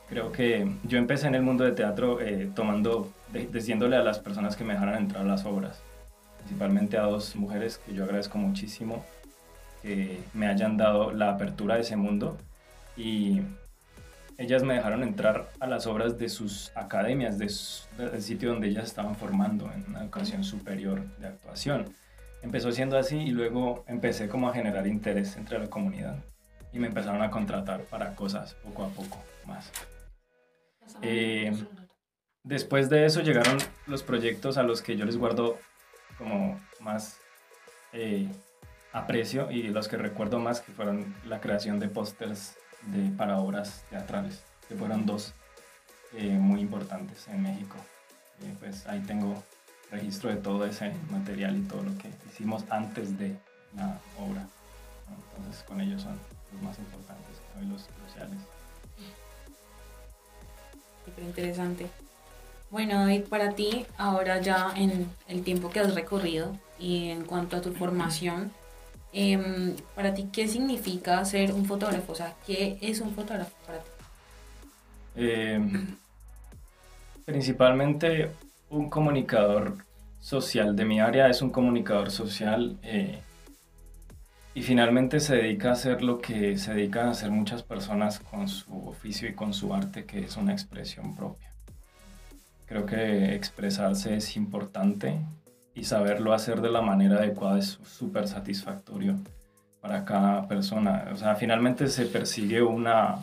Creo 0.08 0.30
que 0.30 0.70
yo 0.84 0.98
empecé 0.98 1.26
en 1.26 1.34
el 1.34 1.42
mundo 1.42 1.64
del 1.64 1.74
teatro 1.74 2.20
eh, 2.20 2.48
tomando, 2.54 3.10
diciéndole 3.50 3.96
a 3.96 4.04
las 4.04 4.20
personas 4.20 4.54
que 4.54 4.62
me 4.62 4.74
dejaran 4.74 5.02
entrar 5.02 5.22
a 5.22 5.26
las 5.26 5.44
obras, 5.44 5.80
principalmente 6.38 6.96
a 6.96 7.02
dos 7.02 7.34
mujeres 7.34 7.78
que 7.78 7.92
yo 7.92 8.04
agradezco 8.04 8.38
muchísimo 8.38 9.04
me 10.34 10.46
hayan 10.48 10.76
dado 10.76 11.12
la 11.12 11.30
apertura 11.30 11.76
de 11.76 11.82
ese 11.82 11.96
mundo 11.96 12.36
y 12.96 13.42
ellas 14.38 14.62
me 14.62 14.74
dejaron 14.74 15.02
entrar 15.02 15.48
a 15.60 15.66
las 15.66 15.86
obras 15.86 16.18
de 16.18 16.28
sus 16.28 16.70
academias, 16.74 17.38
de 17.38 17.46
del 18.10 18.22
sitio 18.22 18.50
donde 18.50 18.68
ellas 18.68 18.84
estaban 18.84 19.16
formando 19.16 19.70
en 19.72 19.84
una 19.88 20.02
educación 20.02 20.44
superior 20.44 21.02
de 21.18 21.28
actuación. 21.28 21.86
Empezó 22.42 22.70
siendo 22.70 22.98
así 22.98 23.16
y 23.16 23.30
luego 23.30 23.84
empecé 23.88 24.28
como 24.28 24.48
a 24.48 24.52
generar 24.52 24.86
interés 24.86 25.36
entre 25.36 25.58
la 25.58 25.68
comunidad 25.68 26.16
y 26.72 26.78
me 26.78 26.88
empezaron 26.88 27.22
a 27.22 27.30
contratar 27.30 27.82
para 27.84 28.14
cosas 28.14 28.54
poco 28.54 28.84
a 28.84 28.88
poco 28.88 29.24
más. 29.46 29.72
Eh, 31.00 31.52
después 32.44 32.90
de 32.90 33.06
eso 33.06 33.22
llegaron 33.22 33.56
los 33.86 34.02
proyectos 34.02 34.58
a 34.58 34.62
los 34.62 34.82
que 34.82 34.96
yo 34.96 35.04
les 35.06 35.16
guardo 35.16 35.58
como 36.18 36.60
más 36.80 37.18
eh, 37.92 38.28
aprecio 38.96 39.50
y 39.50 39.64
los 39.64 39.88
que 39.88 39.98
recuerdo 39.98 40.38
más 40.38 40.60
que 40.62 40.72
fueron 40.72 41.14
la 41.26 41.40
creación 41.40 41.78
de 41.78 41.88
pósters 41.88 42.56
para 43.16 43.38
obras 43.38 43.84
teatrales, 43.90 44.42
que 44.68 44.74
fueron 44.74 45.04
dos 45.04 45.34
eh, 46.14 46.38
muy 46.38 46.60
importantes 46.60 47.28
en 47.28 47.42
México. 47.42 47.76
Eh, 48.42 48.54
pues 48.58 48.86
ahí 48.86 49.00
tengo 49.00 49.42
registro 49.90 50.30
de 50.30 50.36
todo 50.36 50.64
ese 50.64 50.94
material 51.10 51.56
y 51.56 51.62
todo 51.62 51.82
lo 51.82 51.96
que 51.98 52.10
hicimos 52.28 52.64
antes 52.70 53.18
de 53.18 53.36
la 53.76 53.98
obra. 54.18 54.46
Entonces 55.36 55.62
con 55.64 55.80
ellos 55.80 56.02
son 56.02 56.18
los 56.52 56.62
más 56.62 56.78
importantes, 56.78 57.36
los 57.68 57.82
cruciales. 58.00 58.38
Súper 61.04 61.24
interesante. 61.24 61.86
Bueno, 62.70 62.94
David, 63.00 63.24
para 63.28 63.52
ti, 63.52 63.84
ahora 63.98 64.40
ya 64.40 64.72
en 64.74 65.08
el 65.28 65.44
tiempo 65.44 65.70
que 65.70 65.80
has 65.80 65.94
recorrido 65.94 66.56
y 66.78 67.10
en 67.10 67.24
cuanto 67.24 67.56
a 67.56 67.60
tu 67.60 67.72
formación, 67.72 68.52
Em, 69.18 69.75
para 69.94 70.12
ti, 70.12 70.28
¿qué 70.30 70.46
significa 70.46 71.25
ser 71.25 71.50
un 71.50 71.64
fotógrafo? 71.64 72.12
O 72.12 72.14
sea, 72.14 72.35
¿qué 72.46 72.76
es 72.82 73.00
un 73.00 73.14
fotógrafo 73.14 73.56
para 73.64 73.78
ti? 73.78 73.90
Em, 75.14 75.96
principalmente 77.25 78.30
un 78.68 78.90
comunicador 78.90 79.78
social. 80.20 80.76
De 80.76 80.85
mi 80.85 81.00
área 81.00 81.30
es 81.30 81.40
un 81.40 81.49
comunicador 81.49 82.11
social 82.11 82.78
eh, 82.82 83.20
y 84.54 84.61
finalmente 84.61 85.18
se 85.20 85.37
dedica 85.37 85.70
a 85.70 85.73
hacer 85.73 86.02
lo 86.02 86.18
que 86.20 86.58
se 86.58 86.75
dedican 86.75 87.08
a 87.08 87.12
hacer 87.12 87.30
muchas 87.30 87.62
personas 87.62 88.20
con 88.20 88.49
su 88.49 88.87
oficio 88.87 89.30
y 89.30 89.35
con 89.35 89.54
su 89.54 89.73
arte, 89.73 90.04
que 90.04 90.25
es 90.25 90.37
una 90.37 90.52
expresión 90.52 91.16
propia. 91.16 91.50
Creo 92.66 92.85
que 92.85 93.35
expresarse 93.35 94.16
es 94.16 94.37
importante 94.37 95.20
y 95.76 95.85
saberlo 95.85 96.33
hacer 96.33 96.62
de 96.62 96.71
la 96.71 96.80
manera 96.80 97.16
adecuada 97.16 97.59
es 97.59 97.78
súper 97.85 98.26
satisfactorio 98.26 99.14
para 99.83 100.06
cada 100.06 100.49
persona. 100.49 101.11
O 101.12 101.16
sea, 101.16 101.37
finalmente 101.37 101.88
se 101.88 102.06
persigue 102.06 102.62
una, 102.62 103.18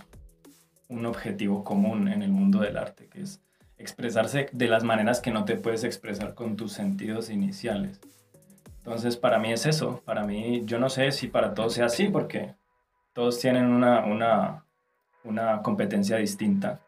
un 0.88 1.08
objetivo 1.08 1.64
común 1.64 2.08
en 2.08 2.22
el 2.22 2.30
mundo 2.30 2.60
del 2.60 2.78
arte, 2.78 3.08
que 3.08 3.22
es 3.22 3.42
expresarse 3.80 4.50
de 4.52 4.68
las 4.68 4.84
maneras 4.84 5.20
que 5.20 5.32
no 5.32 5.46
te 5.46 5.56
puedes 5.56 5.84
expresar 5.84 6.36
con 6.36 6.56
tus 6.56 6.74
sentidos 6.74 7.32
iniciales. 7.32 8.00
Entonces, 8.78 9.18
para 9.18 9.40
mí 9.40 9.52
es 9.52 9.66
eso. 9.66 10.04
Para 10.06 10.24
mí, 10.24 10.62
yo 10.66 10.78
no 10.78 10.90
sé 10.90 11.12
si 11.12 11.28
para 11.28 11.56
todos 11.56 11.74
sea 11.74 11.88
así, 11.88 12.08
porque 12.08 12.54
todos 13.14 13.40
tienen 13.40 13.66
una, 13.66 14.06
una, 14.06 14.64
una 15.24 15.64
competencia 15.64 16.18
distinta. 16.18 16.82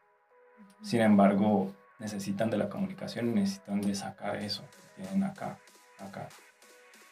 Sin 0.84 1.02
embargo, 1.02 1.74
necesitan 1.98 2.52
de 2.52 2.58
la 2.58 2.70
comunicación 2.70 3.30
y 3.30 3.32
necesitan 3.32 3.82
de 3.82 3.96
sacar 3.96 4.36
eso 4.36 4.64
tienen 4.96 5.24
acá, 5.24 5.58
acá. 6.00 6.28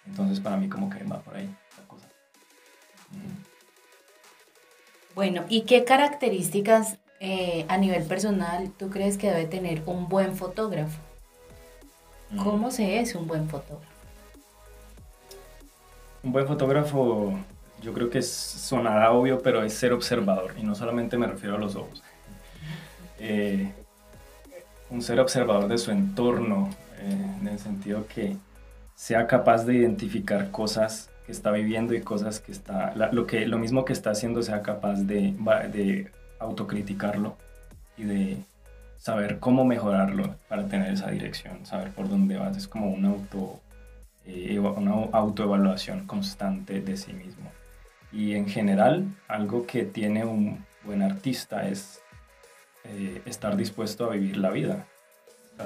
Entonces 0.05 0.39
para 0.39 0.57
mí 0.57 0.69
como 0.69 0.89
que 0.89 1.03
va 1.03 1.19
por 1.21 1.35
ahí 1.35 1.53
la 1.77 1.87
cosa. 1.87 2.07
Bueno, 5.15 5.45
¿y 5.47 5.61
qué 5.61 5.83
características 5.83 6.97
eh, 7.19 7.65
a 7.69 7.77
nivel 7.77 8.03
personal 8.03 8.71
tú 8.71 8.89
crees 8.89 9.17
que 9.17 9.29
debe 9.29 9.45
tener 9.45 9.83
un 9.85 10.09
buen 10.09 10.35
fotógrafo? 10.35 10.99
Mm. 12.31 12.37
¿Cómo 12.43 12.71
se 12.71 12.99
es 12.99 13.15
un 13.15 13.27
buen 13.27 13.47
fotógrafo? 13.47 13.93
Un 16.23 16.31
buen 16.31 16.47
fotógrafo, 16.47 17.37
yo 17.81 17.93
creo 17.93 18.09
que 18.09 18.21
sonará 18.21 19.11
obvio, 19.11 19.41
pero 19.41 19.61
es 19.63 19.73
ser 19.73 19.93
observador, 19.93 20.55
y 20.57 20.63
no 20.63 20.73
solamente 20.73 21.17
me 21.17 21.27
refiero 21.27 21.55
a 21.55 21.59
los 21.59 21.75
ojos. 21.75 22.01
Eh, 23.19 23.71
un 24.89 25.01
ser 25.01 25.19
observador 25.19 25.67
de 25.67 25.77
su 25.77 25.91
entorno, 25.91 26.69
eh, 26.99 27.37
en 27.41 27.47
el 27.47 27.59
sentido 27.59 28.07
que 28.07 28.37
sea 28.95 29.27
capaz 29.27 29.65
de 29.65 29.75
identificar 29.75 30.51
cosas 30.51 31.09
que 31.25 31.31
está 31.31 31.51
viviendo 31.51 31.93
y 31.93 32.01
cosas 32.01 32.39
que 32.39 32.51
está, 32.51 32.93
lo, 32.95 33.25
que, 33.25 33.45
lo 33.47 33.57
mismo 33.57 33.85
que 33.85 33.93
está 33.93 34.11
haciendo 34.11 34.43
sea 34.43 34.61
capaz 34.61 35.01
de, 35.03 35.33
de 35.71 36.11
autocriticarlo 36.39 37.37
y 37.97 38.03
de 38.03 38.37
saber 38.97 39.39
cómo 39.39 39.65
mejorarlo 39.65 40.35
para 40.47 40.67
tener 40.67 40.93
esa 40.93 41.11
dirección, 41.11 41.65
saber 41.65 41.91
por 41.91 42.09
dónde 42.09 42.37
vas. 42.37 42.55
Es 42.55 42.67
como 42.67 42.89
una, 42.89 43.09
auto, 43.09 43.59
eh, 44.25 44.59
una 44.59 44.91
autoevaluación 45.11 46.05
constante 46.07 46.81
de 46.81 46.97
sí 46.97 47.13
mismo. 47.13 47.51
Y 48.11 48.35
en 48.35 48.47
general, 48.47 49.07
algo 49.27 49.65
que 49.65 49.83
tiene 49.85 50.23
un 50.23 50.65
buen 50.85 51.01
artista 51.01 51.67
es 51.67 52.01
eh, 52.83 53.21
estar 53.25 53.57
dispuesto 53.57 54.05
a 54.05 54.13
vivir 54.13 54.37
la 54.37 54.51
vida, 54.51 54.87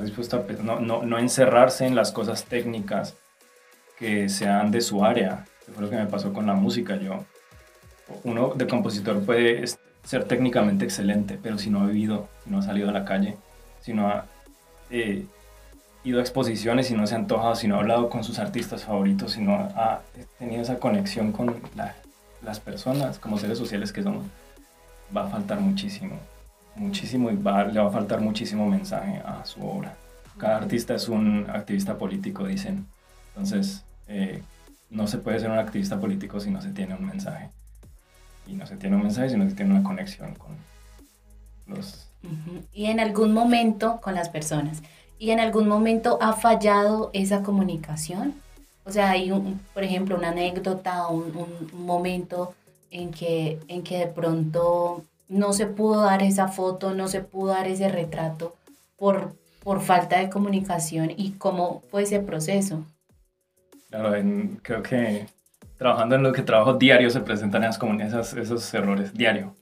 dispuesto 0.01 0.45
no, 0.63 0.79
no, 0.79 1.03
no, 1.03 1.17
encerrarse 1.17 1.85
en 1.85 1.95
las 1.95 2.11
cosas 2.11 2.45
técnicas 2.45 3.15
que 3.97 4.29
sean 4.29 4.71
de 4.71 4.81
su 4.81 5.03
área. 5.03 5.45
Eso 5.61 5.73
fue 5.73 5.83
lo 5.83 5.89
que 5.89 5.95
me 5.95 6.05
pasó 6.05 6.33
con 6.33 6.45
la 6.45 6.53
música. 6.53 6.97
Yo, 6.97 7.25
uno 8.23 8.53
de 8.55 8.67
compositor 8.67 9.23
puede 9.23 9.63
ser 10.03 10.23
técnicamente 10.25 10.85
excelente, 10.85 11.39
pero 11.41 11.57
si 11.57 11.69
no 11.69 11.81
ha 11.81 11.87
vivido, 11.87 12.29
si 12.43 12.49
no 12.49 12.59
ha 12.59 12.61
salido 12.61 12.89
a 12.89 12.93
la 12.93 13.05
calle, 13.05 13.37
si 13.81 13.93
no 13.93 14.07
ha 14.07 14.25
eh, 14.89 15.25
ido 16.03 16.19
a 16.19 16.21
exposiciones, 16.21 16.87
si 16.87 16.93
no 16.93 17.07
se 17.07 17.15
ha 17.15 17.17
antojado, 17.17 17.55
si 17.55 17.67
no 17.67 17.75
ha 17.75 17.79
hablado 17.79 18.09
con 18.09 18.23
sus 18.23 18.39
artistas 18.39 18.83
favoritos, 18.83 19.33
si 19.33 19.41
no 19.41 19.55
ha 19.55 20.01
tenido 20.39 20.61
esa 20.61 20.79
conexión 20.79 21.31
con 21.31 21.61
la, 21.75 21.95
las 22.41 22.59
personas, 22.59 23.19
como 23.19 23.37
seres 23.37 23.57
sociales 23.57 23.91
que 23.91 24.03
somos, 24.03 24.25
va 25.15 25.25
a 25.25 25.29
faltar 25.29 25.59
muchísimo, 25.59 26.17
muchísimo 26.77 27.29
y 27.29 27.35
va, 27.35 27.63
le 27.65 27.79
va 27.79 27.87
a 27.87 27.91
faltar 27.91 28.21
muchísimo 28.21 28.67
mensaje 28.67 29.21
a 29.25 29.43
su 29.45 29.65
obra. 29.65 29.95
Cada 30.37 30.57
artista 30.57 30.93
es 30.95 31.09
un 31.09 31.47
activista 31.49 31.97
político, 31.97 32.45
dicen. 32.45 32.85
Entonces, 33.29 33.83
eh, 34.07 34.41
no 34.89 35.07
se 35.07 35.17
puede 35.17 35.39
ser 35.39 35.49
un 35.49 35.57
activista 35.57 35.99
político 35.99 36.39
si 36.39 36.51
no 36.51 36.61
se 36.61 36.69
tiene 36.69 36.95
un 36.95 37.05
mensaje. 37.05 37.49
Y 38.45 38.53
no 38.53 38.65
se 38.65 38.77
tiene 38.77 38.95
un 38.95 39.03
mensaje 39.03 39.29
si 39.29 39.37
no 39.37 39.49
se 39.49 39.55
tiene 39.55 39.71
una 39.71 39.83
conexión 39.83 40.35
con 40.35 40.55
los... 41.65 42.07
Y 42.73 42.85
en 42.85 42.99
algún 42.99 43.33
momento 43.33 43.99
con 44.01 44.15
las 44.15 44.29
personas. 44.29 44.81
¿Y 45.19 45.31
en 45.31 45.39
algún 45.39 45.67
momento 45.67 46.17
ha 46.21 46.33
fallado 46.33 47.09
esa 47.13 47.41
comunicación? 47.41 48.35
O 48.85 48.91
sea, 48.91 49.11
hay, 49.11 49.31
un, 49.31 49.59
por 49.73 49.83
ejemplo, 49.83 50.15
una 50.15 50.29
anécdota, 50.29 51.07
un, 51.07 51.33
un, 51.35 51.85
momento 51.85 52.53
en 52.91 53.11
que, 53.11 53.59
en 53.67 53.83
que 53.83 53.99
de 53.99 54.07
pronto 54.07 55.03
no 55.27 55.53
se 55.53 55.67
pudo 55.67 56.01
dar 56.01 56.23
esa 56.23 56.47
foto, 56.47 56.93
no 56.93 57.07
se 57.07 57.21
pudo 57.21 57.53
dar 57.53 57.67
ese 57.67 57.89
retrato 57.89 58.55
por, 58.97 59.33
por 59.63 59.81
falta 59.81 60.19
de 60.19 60.29
comunicación 60.29 61.11
y 61.15 61.31
cómo 61.31 61.83
fue 61.89 62.03
ese 62.03 62.19
proceso. 62.19 62.83
Claro, 63.89 64.13
creo 64.61 64.83
que 64.83 65.27
trabajando 65.77 66.15
en 66.15 66.23
lo 66.23 66.33
que 66.33 66.41
trabajo 66.41 66.73
diario 66.73 67.09
se 67.09 67.21
presentan 67.21 67.63
esas, 67.63 67.81
esas, 68.01 68.33
esos 68.33 68.73
errores, 68.73 69.13
diario. 69.13 69.55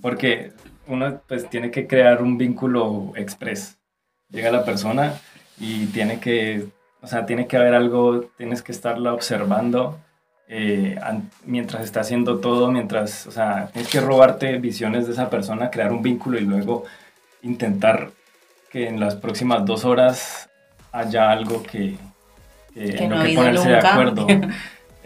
Porque 0.00 0.52
uno 0.86 1.20
pues 1.26 1.48
tiene 1.50 1.70
que 1.70 1.86
crear 1.86 2.22
un 2.22 2.38
vínculo 2.38 3.12
express. 3.14 3.78
Llega 4.30 4.50
la 4.50 4.64
persona 4.64 5.14
y 5.58 5.86
tiene 5.86 6.20
que 6.20 6.68
o 7.00 7.06
sea, 7.06 7.26
tiene 7.26 7.46
que 7.46 7.56
haber 7.56 7.74
algo, 7.74 8.22
tienes 8.36 8.62
que 8.62 8.72
estarla 8.72 9.12
observando 9.12 9.98
eh, 10.48 10.98
mientras 11.44 11.84
está 11.84 12.00
haciendo 12.00 12.38
todo, 12.38 12.70
mientras, 12.70 13.26
o 13.26 13.30
sea, 13.30 13.68
tienes 13.72 13.90
que 13.90 14.00
robarte 14.00 14.58
visiones 14.58 15.06
de 15.06 15.12
esa 15.12 15.28
persona, 15.28 15.70
crear 15.70 15.92
un 15.92 16.02
vínculo 16.02 16.38
y 16.38 16.42
luego 16.42 16.84
intentar 17.42 18.10
que 18.70 18.88
en 18.88 18.98
las 18.98 19.14
próximas 19.14 19.64
dos 19.66 19.84
horas 19.84 20.48
haya 20.90 21.30
algo 21.30 21.62
que, 21.62 21.96
que, 22.74 22.96
en 22.96 23.10
lo 23.10 23.22
que 23.22 23.34
ponerse 23.34 23.68
de 23.68 23.78
acuerdo. 23.78 24.26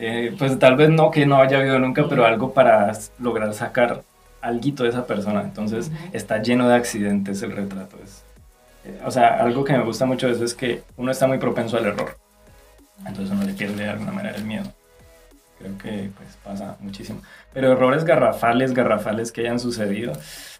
Eh, 0.04 0.34
pues 0.36 0.58
tal 0.58 0.74
vez 0.74 0.90
no 0.90 1.12
que 1.12 1.26
no 1.26 1.36
haya 1.36 1.58
habido 1.58 1.78
nunca, 1.78 2.08
pero 2.08 2.26
algo 2.26 2.52
para 2.52 2.90
lograr 3.20 3.54
sacar 3.54 4.02
algo 4.40 4.82
de 4.82 4.88
esa 4.88 5.06
persona. 5.06 5.42
Entonces 5.42 5.92
está 6.12 6.42
lleno 6.42 6.68
de 6.68 6.74
accidentes 6.74 7.40
el 7.42 7.52
retrato. 7.52 7.98
Es, 8.02 8.24
o 9.04 9.12
sea, 9.12 9.40
algo 9.40 9.62
que 9.62 9.74
me 9.74 9.84
gusta 9.84 10.04
mucho 10.04 10.26
de 10.26 10.32
eso 10.32 10.44
es 10.44 10.54
que 10.54 10.82
uno 10.96 11.12
está 11.12 11.28
muy 11.28 11.38
propenso 11.38 11.76
al 11.76 11.86
error. 11.86 12.18
Entonces 13.06 13.30
uno 13.30 13.44
le 13.44 13.52
pierde 13.52 13.84
de 13.84 13.90
alguna 13.90 14.10
manera 14.10 14.36
el 14.36 14.44
miedo. 14.44 14.72
Creo 15.62 15.78
que 15.78 16.10
pues 16.16 16.36
pasa 16.42 16.76
muchísimo. 16.80 17.22
Pero 17.52 17.72
errores 17.72 18.04
garrafales, 18.04 18.74
garrafales 18.74 19.30
que 19.30 19.42
hayan 19.42 19.60
sucedido, 19.60 20.12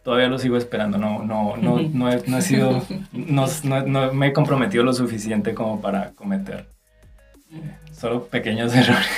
todavía 0.05 0.29
los 0.29 0.43
sigo 0.43 0.57
esperando. 0.57 0.97
No, 0.97 1.25
no, 1.25 1.57
no, 1.57 1.81
no, 1.93 2.11
he, 2.11 2.23
no 2.27 2.39
he 2.39 2.43
sido, 2.43 2.83
no, 3.13 3.47
no, 3.65 4.13
me 4.13 4.29
he 4.29 4.33
comprometido 4.33 4.85
lo 4.85 4.93
suficiente 4.93 5.55
como 5.55 5.81
para 5.81 6.13
cometer 6.13 6.67
eh, 7.53 7.77
solo 7.93 8.27
pequeños 8.27 8.73
errores. 8.77 9.09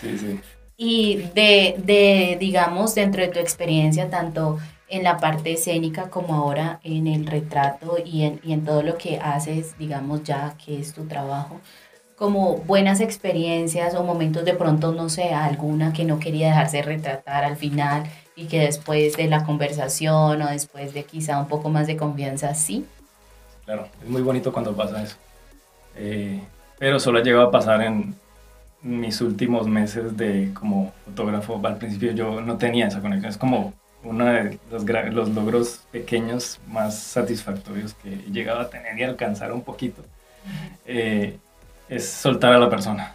sí, 0.00 0.18
sí. 0.18 0.40
Y 0.76 1.16
de, 1.34 1.76
de, 1.78 2.36
digamos, 2.40 2.96
dentro 2.96 3.22
de 3.22 3.28
tu 3.28 3.38
experiencia, 3.38 4.10
tanto 4.10 4.58
en 4.88 5.02
la 5.02 5.18
parte 5.18 5.52
escénica 5.52 6.10
como 6.10 6.34
ahora 6.34 6.80
en 6.82 7.06
el 7.06 7.26
retrato 7.26 7.96
y 8.04 8.22
en, 8.24 8.40
y 8.42 8.52
en 8.52 8.64
todo 8.64 8.82
lo 8.82 8.98
que 8.98 9.18
haces, 9.18 9.76
digamos 9.78 10.24
ya 10.24 10.56
que 10.64 10.78
es 10.78 10.92
tu 10.92 11.06
trabajo, 11.06 11.60
como 12.16 12.58
buenas 12.58 13.00
experiencias 13.00 13.94
o 13.94 14.04
momentos 14.04 14.44
de 14.44 14.54
pronto, 14.54 14.92
no 14.92 15.08
sé, 15.08 15.34
alguna 15.34 15.92
que 15.92 16.04
no 16.04 16.18
quería 16.18 16.48
dejarse 16.48 16.82
retratar 16.82 17.44
al 17.44 17.56
final 17.56 18.04
y 18.36 18.46
que 18.46 18.60
después 18.60 19.16
de 19.16 19.28
la 19.28 19.44
conversación 19.44 20.42
o 20.42 20.48
después 20.48 20.94
de 20.94 21.04
quizá 21.04 21.38
un 21.38 21.48
poco 21.48 21.70
más 21.70 21.86
de 21.86 21.96
confianza, 21.96 22.54
sí. 22.54 22.86
Claro, 23.64 23.88
es 24.02 24.08
muy 24.08 24.22
bonito 24.22 24.52
cuando 24.52 24.74
pasa 24.74 25.02
eso. 25.02 25.16
Eh, 25.96 26.40
pero 26.78 27.00
solo 27.00 27.18
ha 27.18 27.22
llegado 27.22 27.46
a 27.46 27.50
pasar 27.50 27.82
en 27.82 28.14
mis 28.82 29.20
últimos 29.20 29.66
meses 29.66 30.16
de 30.16 30.50
como 30.52 30.92
fotógrafo. 31.04 31.60
Al 31.64 31.78
principio 31.78 32.12
yo 32.12 32.40
no 32.40 32.58
tenía 32.58 32.88
esa 32.88 33.00
conexión. 33.00 33.30
Es 33.30 33.38
como 33.38 33.72
uno 34.02 34.26
de 34.26 34.58
los, 34.70 34.84
los, 34.84 35.28
logros 35.30 35.80
pequeños 35.90 36.60
más 36.68 36.98
satisfactorios 36.98 37.94
que 37.94 38.12
he 38.12 38.30
llegado 38.30 38.60
a 38.60 38.68
tener 38.68 38.98
y 38.98 39.02
alcanzar 39.02 39.50
un 39.52 39.62
poquito 39.62 40.02
eh, 40.84 41.38
es 41.88 42.08
soltar 42.08 42.52
a 42.52 42.58
la 42.58 42.70
persona, 42.70 43.14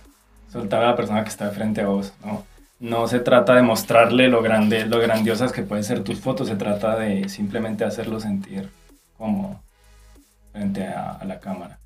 soltar 0.51 0.83
a 0.83 0.87
la 0.87 0.95
persona 0.95 1.23
que 1.23 1.29
está 1.29 1.49
frente 1.51 1.81
a 1.81 1.87
vos, 1.87 2.13
¿no? 2.23 2.43
No 2.79 3.07
se 3.07 3.19
trata 3.19 3.55
de 3.55 3.61
mostrarle 3.61 4.29
lo 4.29 4.41
grande, 4.41 4.85
lo 4.85 4.99
grandiosas 4.99 5.51
que 5.51 5.63
pueden 5.63 5.83
ser 5.83 6.01
tus 6.01 6.21
fotos, 6.21 6.47
se 6.47 6.55
trata 6.55 6.97
de 6.97 7.27
simplemente 7.27 7.83
hacerlo 7.83 8.21
sentir 8.21 8.69
como 9.17 9.61
frente 10.53 10.87
a, 10.87 11.19
la 11.25 11.39
cámara. 11.41 11.77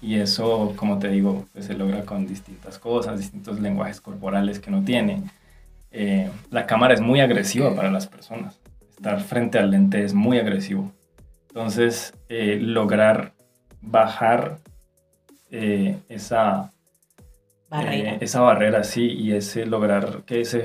Y 0.00 0.16
eso, 0.16 0.72
como 0.76 0.98
te 0.98 1.08
digo, 1.08 1.46
pues 1.52 1.66
se 1.66 1.74
logra 1.74 2.04
con 2.04 2.26
distintas 2.26 2.78
cosas, 2.78 3.18
distintos 3.18 3.60
lenguajes 3.60 4.00
corporales 4.00 4.60
que 4.60 4.70
uno 4.70 4.82
tiene. 4.82 5.24
Eh, 5.90 6.30
la 6.50 6.66
cámara 6.66 6.94
es 6.94 7.00
muy 7.00 7.20
agresiva 7.20 7.74
para 7.74 7.90
las 7.90 8.06
personas. 8.06 8.58
Estar 8.96 9.20
frente 9.20 9.58
al 9.58 9.70
lente 9.70 10.04
es 10.04 10.14
muy 10.14 10.38
agresivo. 10.38 10.90
Entonces, 11.48 12.14
eh, 12.30 12.58
lograr 12.60 13.32
bajar 13.82 14.58
eh, 15.56 15.98
esa 16.08 16.72
barrera. 17.70 18.16
esa 18.20 18.40
barrera, 18.40 18.82
sí, 18.82 19.06
y 19.06 19.32
ese 19.32 19.66
lograr 19.66 20.22
que 20.26 20.40
ese 20.40 20.64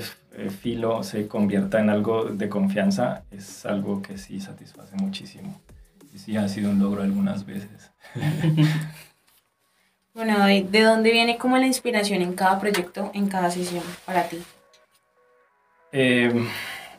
filo 0.61 1.03
se 1.03 1.27
convierta 1.27 1.79
en 1.79 1.89
algo 1.89 2.25
de 2.25 2.49
confianza 2.49 3.23
es 3.29 3.65
algo 3.65 4.01
que 4.01 4.17
sí 4.17 4.39
satisface 4.39 4.95
muchísimo. 4.95 5.61
Y 6.13 6.17
sí 6.17 6.37
ha 6.37 6.47
sido 6.47 6.71
un 6.71 6.79
logro 6.79 7.03
algunas 7.03 7.45
veces. 7.45 7.91
bueno, 10.15 10.45
¿de 10.47 10.81
dónde 10.81 11.11
viene 11.11 11.37
como 11.37 11.57
la 11.57 11.67
inspiración 11.67 12.23
en 12.23 12.33
cada 12.33 12.59
proyecto, 12.59 13.11
en 13.13 13.27
cada 13.27 13.51
sesión 13.51 13.83
para 14.05 14.23
ti? 14.23 14.39
Eh, 15.91 16.47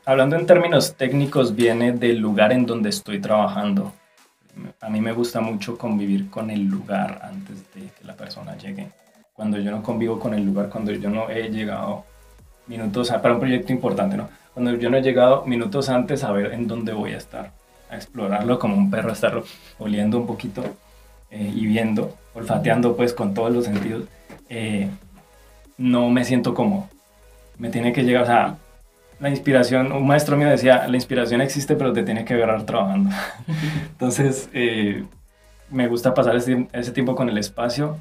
hablando 0.05 0.37
en 0.37 0.47
términos 0.47 0.95
técnicos, 0.95 1.57
viene 1.57 1.93
del 1.93 2.19
lugar 2.19 2.53
en 2.53 2.67
donde 2.67 2.91
estoy 2.91 3.21
trabajando. 3.21 3.93
A 4.81 4.89
mí 4.89 5.01
me 5.01 5.13
gusta 5.13 5.41
mucho 5.41 5.77
convivir 5.77 6.31
con 6.31 6.51
el 6.51 6.65
lugar 6.65 7.21
antes 7.23 7.73
de 7.75 7.89
que 7.91 8.05
la 8.05 8.15
persona 8.15 8.57
llegue. 8.57 8.89
Cuando 9.33 9.59
yo 9.59 9.71
no 9.71 9.83
convivo 9.83 10.19
con 10.19 10.35
el 10.35 10.45
lugar, 10.45 10.69
cuando 10.69 10.93
yo 10.93 11.11
no 11.11 11.31
he 11.31 11.49
llegado 11.49 12.05
minutos, 12.67 13.11
para 13.11 13.35
un 13.35 13.41
proyecto 13.41 13.73
importante, 13.73 14.17
¿no? 14.17 14.29
Cuando 14.55 14.75
yo 14.75 14.91
no 14.91 14.97
he 14.97 15.03
llegado 15.03 15.45
minutos 15.47 15.89
antes 15.89 16.25
a 16.25 16.33
ver 16.33 16.53
en 16.53 16.67
dónde 16.67 16.93
voy 16.93 17.13
a 17.13 17.19
estar, 17.19 17.53
a 17.91 17.97
explorarlo 17.97 18.59
como 18.59 18.77
un 18.77 18.91
perro, 18.91 19.11
a 19.11 19.13
estar 19.13 19.43
oliendo 19.79 20.19
un 20.19 20.27
poquito 20.27 20.63
eh, 21.31 21.53
y 21.55 21.67
viendo, 21.67 22.15
olfateando 22.35 22.97
pues 22.97 23.13
con 23.13 23.33
todos 23.35 23.53
los 23.53 23.65
sentidos, 23.65 24.05
eh, 24.49 24.89
no 25.79 26.11
me 26.11 26.25
siento 26.25 26.55
cómodo. 26.55 26.89
Me 27.59 27.71
tiene 27.71 27.93
que 27.93 28.03
llegar, 28.03 28.23
o 28.23 28.27
sea, 28.27 28.57
la 29.21 29.29
inspiración, 29.29 29.93
un 29.93 30.07
maestro 30.07 30.37
mío 30.37 30.49
decía, 30.49 30.89
la 30.89 30.97
inspiración 30.97 31.41
existe 31.41 31.77
pero 31.77 31.93
te 31.93 32.03
tiene 32.03 32.25
que 32.25 32.35
agarrar 32.35 32.65
trabajando. 32.65 33.11
Entonces, 33.91 34.49
eh, 34.53 35.05
me 35.71 35.87
gusta 35.87 36.15
pasar 36.15 36.37
ese, 36.37 36.67
ese, 36.73 36.93
tiempo 36.93 37.15
con 37.15 37.29
el 37.29 37.39
espacio 37.39 37.99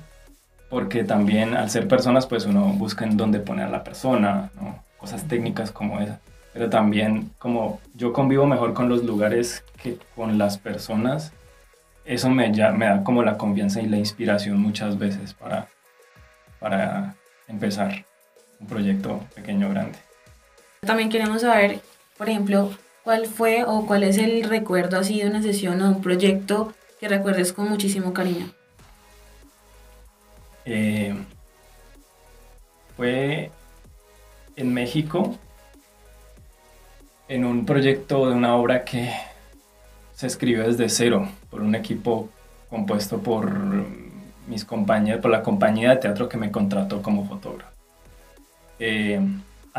porque 0.69 1.03
también 1.03 1.55
al 1.55 1.69
ser 1.69 1.87
personas, 1.87 2.25
pues 2.25 2.45
uno 2.45 2.65
busca 2.73 3.03
en 3.05 3.17
dónde 3.17 3.39
poner 3.39 3.65
a 3.65 3.69
la 3.69 3.83
persona, 3.83 4.51
¿no? 4.55 4.83
cosas 4.97 5.27
técnicas 5.27 5.71
como 5.71 5.99
esa. 5.99 6.19
Pero 6.53 6.69
también 6.69 7.31
como 7.37 7.79
yo 7.93 8.13
convivo 8.13 8.45
mejor 8.45 8.73
con 8.73 8.89
los 8.89 9.03
lugares 9.03 9.63
que 9.81 9.97
con 10.15 10.37
las 10.37 10.57
personas, 10.57 11.33
eso 12.05 12.29
me, 12.29 12.51
ya, 12.53 12.71
me 12.71 12.85
da 12.85 13.03
como 13.03 13.23
la 13.23 13.37
confianza 13.37 13.81
y 13.81 13.87
la 13.87 13.97
inspiración 13.97 14.59
muchas 14.59 14.97
veces 14.97 15.33
para, 15.33 15.67
para 16.59 17.15
empezar 17.47 18.05
un 18.59 18.67
proyecto 18.67 19.21
pequeño 19.35 19.67
o 19.67 19.69
grande. 19.69 19.97
También 20.81 21.09
queremos 21.09 21.41
saber, 21.41 21.81
por 22.17 22.29
ejemplo, 22.29 22.71
cuál 23.03 23.25
fue 23.25 23.63
o 23.65 23.85
cuál 23.85 24.03
es 24.03 24.17
el 24.17 24.43
recuerdo 24.43 24.99
así 24.99 25.19
de 25.19 25.27
una 25.27 25.41
sesión 25.41 25.81
o 25.81 25.89
un 25.89 26.01
proyecto 26.01 26.73
que 26.99 27.07
recuerdes 27.07 27.53
con 27.53 27.69
muchísimo 27.69 28.13
cariño. 28.13 28.49
Eh, 30.65 31.15
fue 32.95 33.51
en 34.55 34.73
México, 34.73 35.37
en 37.27 37.45
un 37.45 37.65
proyecto 37.65 38.29
de 38.29 38.35
una 38.35 38.55
obra 38.55 38.83
que 38.83 39.13
se 40.15 40.27
escribió 40.27 40.67
desde 40.67 40.89
cero 40.89 41.29
por 41.49 41.61
un 41.61 41.75
equipo 41.75 42.29
compuesto 42.69 43.19
por 43.19 43.49
mis 44.47 44.65
compañeros, 44.65 45.21
por 45.21 45.31
la 45.31 45.41
compañía 45.41 45.91
de 45.91 45.97
teatro 45.97 46.27
que 46.27 46.37
me 46.37 46.51
contrató 46.51 47.01
como 47.01 47.25
fotógrafo. 47.27 47.71
Eh, 48.79 49.19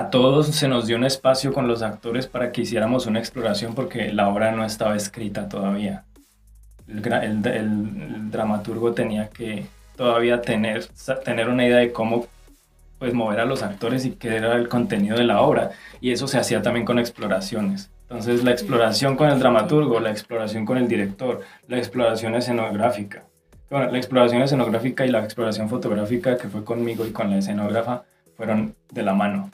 a 0.01 0.09
todos 0.09 0.47
se 0.47 0.67
nos 0.67 0.87
dio 0.87 0.97
un 0.97 1.05
espacio 1.05 1.53
con 1.53 1.69
los 1.69 1.83
actores 1.83 2.27
para 2.27 2.53
que 2.53 2.63
hiciéramos 2.63 3.07
una 3.07 3.19
exploración 3.19 3.75
porque 3.75 4.11
la 4.13 4.29
obra 4.29 4.51
no 4.51 4.65
estaba 4.65 4.97
escrita 4.97 5.47
todavía. 5.49 6.05
El, 6.89 8.31
dramaturgo 8.31 8.95
tenía 8.95 9.29
que 9.29 9.67
todavía 9.97 10.41
tener, 10.41 10.87
tener 11.23 11.51
una 11.51 11.67
idea 11.67 11.77
de 11.77 11.93
cómo 11.93 12.27
pues 12.99 13.13
mover 13.13 13.41
a 13.41 13.45
los 13.45 13.63
actores 13.63 14.07
y 14.07 14.13
qué 14.13 14.37
era 14.37 14.57
el 14.57 14.69
contenido 14.69 15.19
de 15.19 15.25
la 15.25 15.43
obra. 15.43 15.73
Y 16.01 16.13
eso 16.13 16.27
se 16.27 16.39
hacía 16.39 16.63
también 16.63 16.87
con 16.87 16.99
exploraciones. 16.99 17.91
Entonces 18.03 18.43
la 18.43 18.53
exploración 18.53 19.17
con 19.17 19.29
el 19.29 19.39
dramaturgo, 19.39 20.01
la 20.01 20.11
exploración 20.11 20.65
con 20.65 20.79
el 20.79 20.89
director, 20.89 21.43
la 21.69 21.77
exploración 21.77 22.35
escenográfica. 22.35 23.25
Bueno, 23.69 23.91
la 23.91 23.99
exploración 23.99 24.41
escenográfica 24.41 25.05
y 25.05 25.11
la 25.11 25.23
exploración 25.23 25.69
fotográfica 25.69 26.39
que 26.39 26.49
fue 26.49 26.65
conmigo 26.65 27.07
y 27.07 27.13
con 27.13 27.31
la 27.31 27.37
escenógrafa 27.37 28.05
fueron 28.35 28.75
de 28.91 29.03
la 29.03 29.13
mano. 29.13 29.51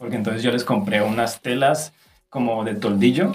Porque 0.00 0.16
entonces 0.16 0.42
yo 0.42 0.50
les 0.50 0.64
compré 0.64 1.02
unas 1.02 1.42
telas 1.42 1.92
como 2.30 2.64
de 2.64 2.74
toldillo 2.74 3.32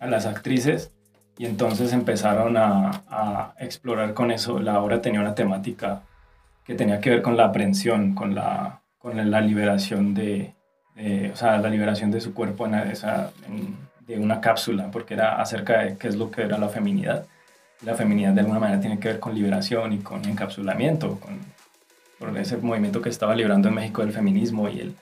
a 0.00 0.06
las 0.06 0.24
actrices 0.24 0.90
y 1.36 1.44
entonces 1.44 1.92
empezaron 1.92 2.56
a, 2.56 3.52
explorar 3.58 4.14
con 4.14 4.30
eso. 4.30 4.58
La 4.58 4.80
obra 4.80 5.02
tenía 5.02 5.20
una 5.20 5.34
temática 5.34 6.00
que 6.64 6.74
tenía 6.74 7.02
que 7.02 7.10
ver 7.10 7.20
con 7.20 7.36
la 7.36 7.44
aprehensión, 7.44 8.14
con 8.14 8.34
la, 8.34 8.80
con 8.96 9.30
la 9.30 9.40
liberación 9.42 10.14
de, 10.14 10.54
o 11.30 11.36
sea, 11.36 11.58
la 11.58 11.68
liberación 11.68 12.10
de 12.10 12.22
su 12.22 12.32
cuerpo 12.32 12.64
en 12.64 12.76
esa, 12.76 13.30
de 14.06 14.18
una 14.18 14.40
cápsula, 14.40 14.90
porque 14.90 15.12
era 15.12 15.38
acerca 15.38 15.82
de 15.82 15.98
qué 15.98 16.08
es 16.08 16.16
lo 16.16 16.30
que 16.30 16.44
era 16.44 16.56
la 16.56 16.70
feminidad. 16.70 17.26
La 17.84 17.94
feminidad 17.94 18.32
de 18.32 18.40
alguna 18.40 18.58
manera 18.58 18.80
tiene 18.80 18.98
que 18.98 19.08
ver 19.08 19.20
con 19.20 19.34
liberación 19.34 19.92
y 19.92 19.98
con 19.98 20.24
encapsulamiento, 20.24 21.20
con, 21.20 21.40
por 22.18 22.38
ese 22.38 22.56
movimiento 22.56 23.02
que 23.02 23.10
estaba 23.10 23.34
librando 23.34 23.68
en 23.68 23.74
México 23.74 24.00
el 24.00 24.12
feminismo 24.12 24.70
y, 24.70 24.80
el, 24.80 24.96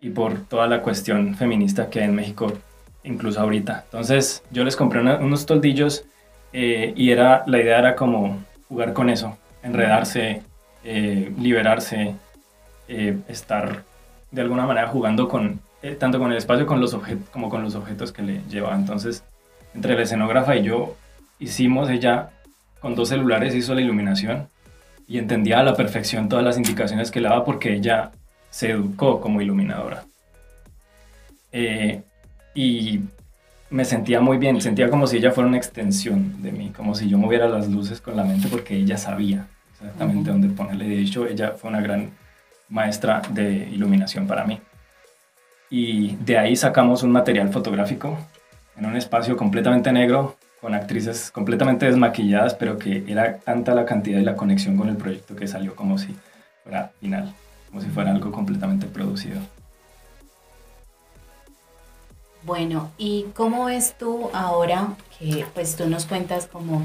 y 0.00 0.10
por 0.10 0.40
toda 0.46 0.66
la 0.66 0.82
cuestión 0.82 1.34
feminista 1.34 1.90
que 1.90 2.00
hay 2.00 2.06
en 2.06 2.14
México 2.14 2.52
incluso 3.04 3.40
ahorita. 3.40 3.82
Entonces 3.84 4.42
yo 4.50 4.64
les 4.64 4.76
compré 4.76 5.00
unos 5.00 5.46
toldillos 5.46 6.04
eh, 6.52 6.92
y 6.96 7.10
era, 7.10 7.44
la 7.46 7.60
idea 7.60 7.78
era 7.78 7.96
como 7.96 8.38
jugar 8.68 8.92
con 8.92 9.10
eso, 9.10 9.36
enredarse, 9.62 10.42
eh, 10.84 11.32
liberarse, 11.38 12.14
eh, 12.88 13.18
estar 13.28 13.84
de 14.30 14.42
alguna 14.42 14.66
manera 14.66 14.88
jugando 14.88 15.28
con, 15.28 15.60
tanto 15.98 16.18
con 16.18 16.30
el 16.30 16.38
espacio 16.38 16.66
con 16.66 16.80
los 16.80 16.96
como 17.30 17.48
con 17.48 17.62
los 17.62 17.74
objetos 17.74 18.12
que 18.12 18.22
le 18.22 18.40
llevaba. 18.48 18.76
Entonces, 18.76 19.24
entre 19.74 19.94
la 19.94 20.02
escenógrafa 20.02 20.56
y 20.56 20.64
yo 20.64 20.96
hicimos, 21.38 21.88
ella 21.90 22.30
con 22.80 22.94
dos 22.94 23.08
celulares 23.08 23.54
hizo 23.54 23.74
la 23.74 23.80
iluminación 23.80 24.48
y 25.06 25.18
entendía 25.18 25.60
a 25.60 25.62
la 25.62 25.74
perfección 25.74 26.28
todas 26.28 26.44
las 26.44 26.56
indicaciones 26.56 27.10
que 27.10 27.20
le 27.20 27.28
daba 27.28 27.44
porque 27.44 27.74
ella 27.74 28.12
se 28.50 28.70
educó 28.70 29.20
como 29.20 29.40
iluminadora. 29.40 30.04
Eh, 31.52 32.02
y 32.54 33.00
me 33.70 33.84
sentía 33.84 34.20
muy 34.20 34.38
bien, 34.38 34.60
sentía 34.60 34.90
como 34.90 35.06
si 35.06 35.18
ella 35.18 35.30
fuera 35.30 35.48
una 35.48 35.56
extensión 35.56 36.42
de 36.42 36.52
mí, 36.52 36.72
como 36.76 36.94
si 36.94 37.08
yo 37.08 37.18
moviera 37.18 37.48
las 37.48 37.68
luces 37.68 38.00
con 38.00 38.16
la 38.16 38.24
mente 38.24 38.48
porque 38.48 38.76
ella 38.76 38.96
sabía 38.96 39.46
exactamente 39.72 40.30
dónde 40.30 40.48
ponerle. 40.48 40.88
De 40.88 41.00
hecho, 41.00 41.26
ella 41.26 41.52
fue 41.52 41.70
una 41.70 41.80
gran 41.80 42.10
maestra 42.68 43.22
de 43.30 43.68
iluminación 43.72 44.26
para 44.26 44.44
mí. 44.44 44.60
Y 45.70 46.16
de 46.16 46.36
ahí 46.36 46.56
sacamos 46.56 47.04
un 47.04 47.12
material 47.12 47.50
fotográfico 47.50 48.18
en 48.76 48.86
un 48.86 48.96
espacio 48.96 49.36
completamente 49.36 49.92
negro, 49.92 50.36
con 50.60 50.74
actrices 50.74 51.30
completamente 51.30 51.86
desmaquilladas, 51.86 52.54
pero 52.54 52.76
que 52.76 53.04
era 53.06 53.38
tanta 53.38 53.74
la 53.74 53.84
cantidad 53.84 54.18
y 54.18 54.24
la 54.24 54.36
conexión 54.36 54.76
con 54.76 54.88
el 54.88 54.96
proyecto 54.96 55.36
que 55.36 55.46
salió 55.46 55.76
como 55.76 55.96
si 55.96 56.14
fuera 56.64 56.90
final, 57.00 57.32
como 57.70 57.82
si 57.82 57.88
fuera 57.88 58.10
algo 58.10 58.30
completamente 58.32 58.86
producido. 58.86 59.40
Bueno, 62.42 62.90
¿y 62.98 63.26
cómo 63.34 63.66
ves 63.66 63.94
tú 63.98 64.30
ahora 64.32 64.96
que 65.18 65.44
pues 65.54 65.76
tú 65.76 65.88
nos 65.88 66.06
cuentas 66.06 66.46
como 66.46 66.82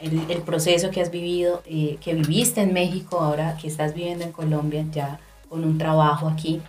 el, 0.00 0.42
proceso 0.42 0.90
que 0.90 1.00
has 1.00 1.10
vivido, 1.10 1.62
eh, 1.66 1.98
que 2.00 2.14
viviste 2.14 2.60
en 2.60 2.72
México, 2.72 3.20
ahora 3.20 3.56
que 3.60 3.68
estás 3.68 3.94
viviendo 3.94 4.24
en 4.24 4.32
Colombia 4.32 4.84
ya 4.92 5.18
con 5.48 5.64
un 5.64 5.78
trabajo 5.78 6.28
aquí, 6.28 6.60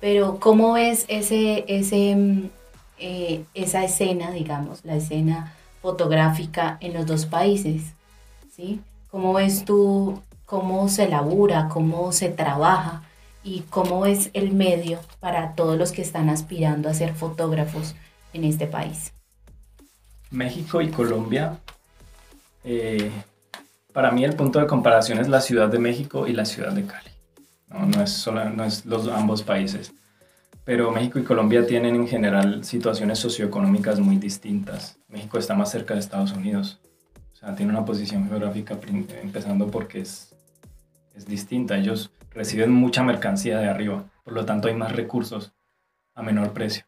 pero 0.00 0.38
cómo 0.38 0.74
ves 0.74 1.04
ese, 1.08 1.64
ese, 1.68 2.14
mm, 2.16 2.50
eh, 2.98 3.44
esa 3.54 3.84
escena, 3.84 4.30
digamos, 4.30 4.84
la 4.84 4.96
escena 4.96 5.54
fotográfica 5.82 6.76
en 6.80 6.94
los 6.94 7.06
dos 7.06 7.26
países? 7.26 7.92
¿sí? 8.54 8.80
¿Cómo 9.10 9.32
ves 9.32 9.64
tú 9.64 10.20
cómo 10.44 10.88
se 10.88 11.08
labura, 11.08 11.68
cómo 11.68 12.12
se 12.12 12.28
trabaja? 12.28 13.02
Y 13.42 13.60
cómo 13.70 14.06
es 14.06 14.30
el 14.34 14.52
medio 14.52 15.00
para 15.20 15.54
todos 15.54 15.78
los 15.78 15.92
que 15.92 16.02
están 16.02 16.28
aspirando 16.28 16.88
a 16.88 16.94
ser 16.94 17.14
fotógrafos 17.14 17.94
en 18.32 18.44
este 18.44 18.66
país. 18.66 19.12
México 20.30 20.82
y 20.82 20.88
Colombia, 20.88 21.58
eh, 22.64 23.10
para 23.92 24.10
mí 24.10 24.24
el 24.24 24.34
punto 24.34 24.58
de 24.58 24.66
comparación 24.66 25.18
es 25.18 25.28
la 25.28 25.40
Ciudad 25.40 25.68
de 25.68 25.78
México 25.78 26.26
y 26.26 26.32
la 26.32 26.44
Ciudad 26.44 26.72
de 26.72 26.84
Cali. 26.84 27.10
No, 27.70 28.02
es, 28.02 28.10
solo, 28.10 28.48
no 28.50 28.64
es 28.64 28.86
los 28.86 29.08
ambos 29.08 29.42
países, 29.42 29.92
pero 30.64 30.90
México 30.90 31.18
y 31.18 31.24
Colombia 31.24 31.66
tienen 31.66 31.94
en 31.94 32.08
general 32.08 32.64
situaciones 32.64 33.18
socioeconómicas 33.18 34.00
muy 34.00 34.16
distintas. 34.16 34.98
México 35.08 35.38
está 35.38 35.54
más 35.54 35.70
cerca 35.70 35.94
de 35.94 36.00
Estados 36.00 36.32
Unidos, 36.32 36.78
o 37.32 37.36
sea, 37.36 37.54
tiene 37.54 37.72
una 37.72 37.84
posición 37.84 38.28
geográfica 38.28 38.78
empezando 39.22 39.70
porque 39.70 40.00
es, 40.00 40.34
es 41.14 41.26
distinta. 41.26 41.76
Ellos 41.76 42.10
reciben 42.30 42.70
mucha 42.72 43.02
mercancía 43.02 43.58
de 43.58 43.68
arriba, 43.68 44.04
por 44.24 44.32
lo 44.32 44.44
tanto 44.44 44.68
hay 44.68 44.74
más 44.74 44.92
recursos 44.92 45.52
a 46.14 46.22
menor 46.22 46.52
precio. 46.52 46.84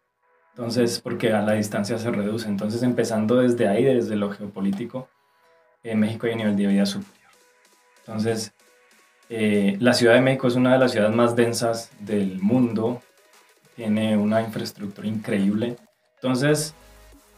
Entonces, 0.50 1.00
porque 1.00 1.30
la 1.30 1.52
distancia 1.52 1.98
se 1.98 2.10
reduce. 2.10 2.48
Entonces, 2.48 2.82
empezando 2.82 3.36
desde 3.36 3.68
ahí, 3.68 3.84
desde 3.84 4.16
lo 4.16 4.30
geopolítico, 4.30 5.08
en 5.82 6.00
México 6.00 6.26
hay 6.26 6.32
un 6.32 6.38
nivel 6.38 6.56
de 6.56 6.66
vida 6.66 6.86
superior. 6.86 7.30
Entonces, 8.00 8.52
eh, 9.28 9.76
la 9.80 9.94
Ciudad 9.94 10.14
de 10.14 10.20
México 10.20 10.48
es 10.48 10.56
una 10.56 10.72
de 10.72 10.78
las 10.78 10.92
ciudades 10.92 11.14
más 11.14 11.36
densas 11.36 11.90
del 12.00 12.40
mundo, 12.40 13.00
tiene 13.76 14.16
una 14.16 14.42
infraestructura 14.42 15.06
increíble. 15.06 15.76
Entonces, 16.16 16.74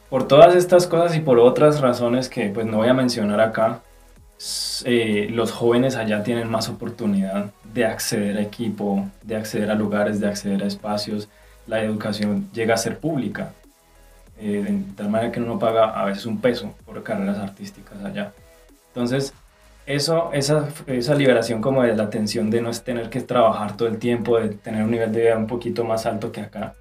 por 0.08 0.26
todas 0.26 0.56
estas 0.56 0.86
cosas 0.86 1.16
y 1.16 1.20
por 1.20 1.38
otras 1.38 1.80
razones 1.80 2.28
que 2.28 2.48
pues 2.48 2.66
no 2.66 2.78
voy 2.78 2.88
a 2.88 2.94
mencionar 2.94 3.40
acá, 3.40 3.82
eh, 4.84 5.28
los 5.30 5.52
jóvenes 5.52 5.96
allá 5.96 6.22
tienen 6.22 6.50
más 6.50 6.68
oportunidad 6.68 7.52
de 7.72 7.84
acceder 7.84 8.36
a 8.36 8.42
equipo, 8.42 9.08
de 9.22 9.36
acceder 9.36 9.70
a 9.70 9.74
lugares, 9.74 10.20
de 10.20 10.26
acceder 10.26 10.62
a 10.62 10.66
espacios. 10.66 11.28
La 11.66 11.82
educación 11.82 12.50
llega 12.52 12.74
a 12.74 12.78
ser 12.78 12.98
pública, 12.98 13.52
eh, 14.38 14.64
de 14.68 14.94
tal 14.96 15.10
manera 15.10 15.30
que 15.30 15.40
uno 15.40 15.58
paga 15.58 15.90
a 15.90 16.04
veces 16.06 16.26
un 16.26 16.40
peso 16.40 16.74
por 16.84 17.02
carreras 17.02 17.38
artísticas 17.38 18.02
allá. 18.04 18.32
Entonces, 18.88 19.32
eso, 19.86 20.30
esa, 20.32 20.68
esa 20.86 21.14
liberación 21.14 21.60
como 21.60 21.82
de 21.82 21.94
la 21.94 22.10
tensión 22.10 22.50
de 22.50 22.62
no 22.62 22.72
tener 22.72 23.10
que 23.10 23.20
trabajar 23.20 23.76
todo 23.76 23.88
el 23.88 23.98
tiempo, 23.98 24.38
de 24.40 24.48
tener 24.50 24.82
un 24.82 24.90
nivel 24.90 25.12
de 25.12 25.20
vida 25.20 25.36
un 25.36 25.46
poquito 25.46 25.84
más 25.84 26.04
alto 26.06 26.32
que 26.32 26.40
acá, 26.40 26.74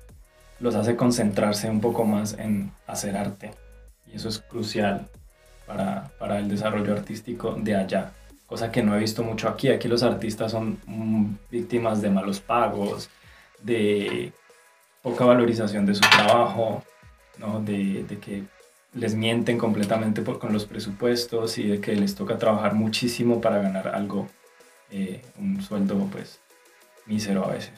los 0.60 0.76
hace 0.76 0.96
concentrarse 0.96 1.70
un 1.70 1.82
poco 1.82 2.06
más 2.06 2.34
en 2.40 2.72
hacer 2.88 3.18
arte. 3.18 3.52
Y 4.08 4.16
eso 4.16 4.30
es 4.30 4.40
crucial 4.40 5.08
para, 5.66 6.12
para 6.20 6.40
el 6.40 6.48
desarrollo 6.50 6.94
artístico 6.94 7.56
de 7.58 7.76
allá, 7.76 8.12
cosa 8.46 8.72
que 8.72 8.84
no 8.84 8.96
he 8.96 9.00
visto 9.00 9.24
mucho 9.24 9.48
aquí. 9.48 9.70
Aquí 9.70 9.88
los 9.88 10.04
artistas 10.04 10.52
son 10.52 10.78
mm, 10.86 11.36
víctimas 11.50 12.02
de 12.02 12.10
malos 12.10 12.40
pagos, 12.40 13.10
de 13.62 14.34
poca 15.02 15.26
valorización 15.26 15.86
de 15.86 15.96
su 15.96 16.02
trabajo, 16.02 16.84
¿no? 17.38 17.62
de, 17.62 18.04
de 18.04 18.18
que 18.20 18.44
les 18.94 19.16
mienten 19.16 19.58
completamente 19.58 20.22
por, 20.22 20.40
con 20.40 20.52
los 20.52 20.66
presupuestos 20.66 21.58
y 21.58 21.68
de 21.68 21.82
que 21.82 21.96
les 21.96 22.16
toca 22.16 22.38
trabajar 22.38 22.74
muchísimo 22.74 23.40
para 23.40 23.62
ganar 23.62 23.88
algo, 23.90 24.28
eh, 24.92 25.22
un 25.40 25.62
sueldo 25.62 26.08
pues 26.12 26.42
mísero 27.06 27.46
a 27.46 27.52
veces. 27.52 27.74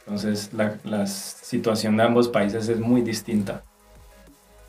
Entonces 0.00 0.52
la, 0.52 0.76
la, 0.84 1.06
situación 1.06 1.96
de 1.96 2.02
ambos 2.02 2.28
países 2.28 2.68
es 2.68 2.80
muy 2.80 3.02
distinta 3.02 3.62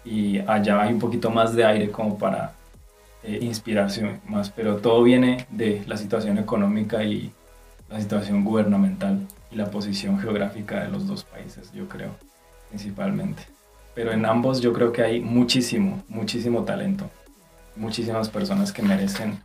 y 0.05 0.39
allá 0.39 0.81
hay 0.81 0.93
un 0.93 0.99
poquito 0.99 1.29
más 1.29 1.55
de 1.55 1.65
aire 1.65 1.91
como 1.91 2.17
para 2.17 2.53
eh, 3.23 3.39
inspiración 3.41 4.21
más, 4.27 4.49
pero 4.49 4.77
todo 4.77 5.03
viene 5.03 5.45
de 5.49 5.83
la 5.87 5.97
situación 5.97 6.37
económica 6.37 7.03
y 7.03 7.31
la 7.89 7.99
situación 7.99 8.43
gubernamental 8.43 9.27
y 9.51 9.55
la 9.55 9.71
posición 9.71 10.19
geográfica 10.19 10.83
de 10.83 10.89
los 10.89 11.07
dos 11.07 11.23
países, 11.23 11.71
yo 11.73 11.87
creo, 11.89 12.11
principalmente. 12.69 13.43
Pero 13.95 14.11
en 14.11 14.25
ambos 14.25 14.61
yo 14.61 14.71
creo 14.73 14.91
que 14.91 15.03
hay 15.03 15.19
muchísimo, 15.19 16.03
muchísimo 16.07 16.63
talento, 16.63 17.09
muchísimas 17.75 18.29
personas 18.29 18.71
que 18.71 18.83
merecen 18.83 19.39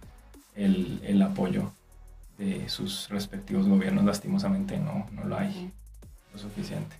el, 0.54 1.00
el 1.04 1.20
apoyo 1.22 1.72
de 2.38 2.68
sus 2.68 3.08
respectivos 3.08 3.66
gobiernos, 3.66 4.04
lastimosamente 4.04 4.76
no, 4.78 5.06
no 5.12 5.24
lo 5.24 5.38
hay 5.38 5.72
lo 6.32 6.38
suficiente. 6.38 6.96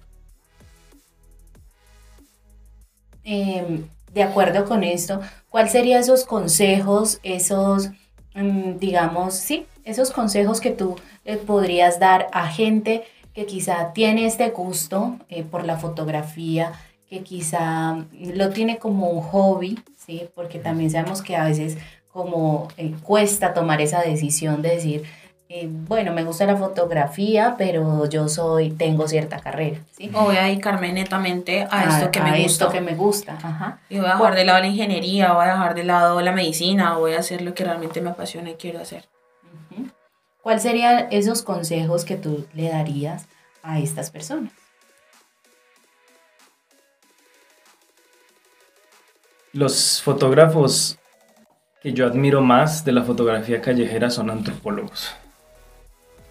Eh, 3.24 3.82
de 4.14 4.22
acuerdo 4.22 4.64
con 4.64 4.84
esto, 4.84 5.20
¿cuáles 5.50 5.72
serían 5.72 6.00
esos 6.00 6.24
consejos, 6.24 7.20
esos, 7.22 7.90
mm, 8.34 8.78
digamos, 8.78 9.34
sí, 9.34 9.66
esos 9.84 10.10
consejos 10.10 10.60
que 10.60 10.70
tú 10.70 10.96
le 11.24 11.36
podrías 11.36 11.98
dar 11.98 12.28
a 12.32 12.46
gente 12.46 13.04
que 13.34 13.46
quizá 13.46 13.92
tiene 13.92 14.26
este 14.26 14.50
gusto 14.50 15.18
eh, 15.28 15.42
por 15.42 15.64
la 15.64 15.76
fotografía, 15.76 16.72
que 17.10 17.22
quizá 17.22 18.04
lo 18.12 18.50
tiene 18.50 18.78
como 18.78 19.10
un 19.10 19.20
hobby, 19.20 19.80
¿sí? 19.96 20.28
Porque 20.34 20.58
también 20.58 20.90
sabemos 20.90 21.20
que 21.20 21.36
a 21.36 21.44
veces 21.44 21.76
como 22.12 22.68
eh, 22.76 22.94
cuesta 23.02 23.52
tomar 23.52 23.80
esa 23.80 24.00
decisión 24.00 24.62
de 24.62 24.70
decir, 24.70 25.02
eh, 25.48 25.68
bueno, 25.68 26.12
me 26.14 26.24
gusta 26.24 26.46
la 26.46 26.56
fotografía, 26.56 27.54
pero 27.58 28.08
yo 28.08 28.28
soy, 28.28 28.70
tengo 28.70 29.06
cierta 29.06 29.40
carrera, 29.40 29.78
¿sí? 29.92 30.10
O 30.14 30.24
voy 30.24 30.36
a 30.36 30.44
dedicarme 30.44 30.90
netamente 30.92 31.66
a, 31.70 31.84
esto 31.84 32.10
que 32.10 32.20
me 32.20 32.30
gusta. 32.42 32.64
Esto 32.64 32.70
que 32.70 32.80
me 32.80 32.94
gusta, 32.94 33.34
ajá. 33.34 33.78
Y 33.90 33.98
voy 33.98 34.06
a 34.06 34.14
dejar 34.14 34.34
de 34.34 34.44
lado 34.46 34.60
la 34.60 34.66
ingeniería, 34.68 35.32
voy 35.34 35.44
a 35.44 35.50
dejar 35.50 35.74
de 35.74 35.84
lado 35.84 36.20
la 36.22 36.32
medicina, 36.32 36.96
voy 36.96 37.12
a 37.12 37.18
hacer 37.18 37.42
lo 37.42 37.52
que 37.52 37.62
realmente 37.62 38.00
me 38.00 38.10
apasiona 38.10 38.50
y 38.50 38.54
quiero 38.54 38.80
hacer. 38.80 39.04
¿Cuáles 40.40 40.62
serían 40.62 41.08
esos 41.10 41.42
consejos 41.42 42.04
que 42.04 42.16
tú 42.16 42.46
le 42.54 42.70
darías 42.70 43.26
a 43.62 43.78
estas 43.78 44.10
personas? 44.10 44.52
Los 49.52 50.02
fotógrafos 50.02 50.98
que 51.82 51.92
yo 51.92 52.06
admiro 52.06 52.40
más 52.40 52.84
de 52.84 52.92
la 52.92 53.02
fotografía 53.02 53.60
callejera 53.60 54.08
son 54.10 54.30
antropólogos. 54.30 55.14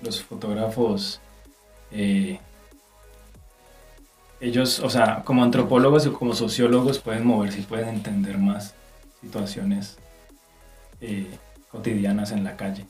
Los 0.03 0.21
fotógrafos, 0.21 1.21
eh, 1.91 2.39
ellos, 4.41 4.79
o 4.79 4.89
sea, 4.89 5.23
como 5.23 5.43
antropólogos 5.43 6.05
o 6.05 6.13
como 6.13 6.33
sociólogos 6.35 6.99
pueden 6.99 7.25
moverse 7.25 7.59
y 7.59 7.63
pueden 7.63 7.89
entender 7.89 8.37
más 8.37 8.73
situaciones 9.21 9.97
eh, 10.99 11.27
cotidianas 11.69 12.31
en 12.31 12.43
la 12.43 12.57
calle. 12.57 12.85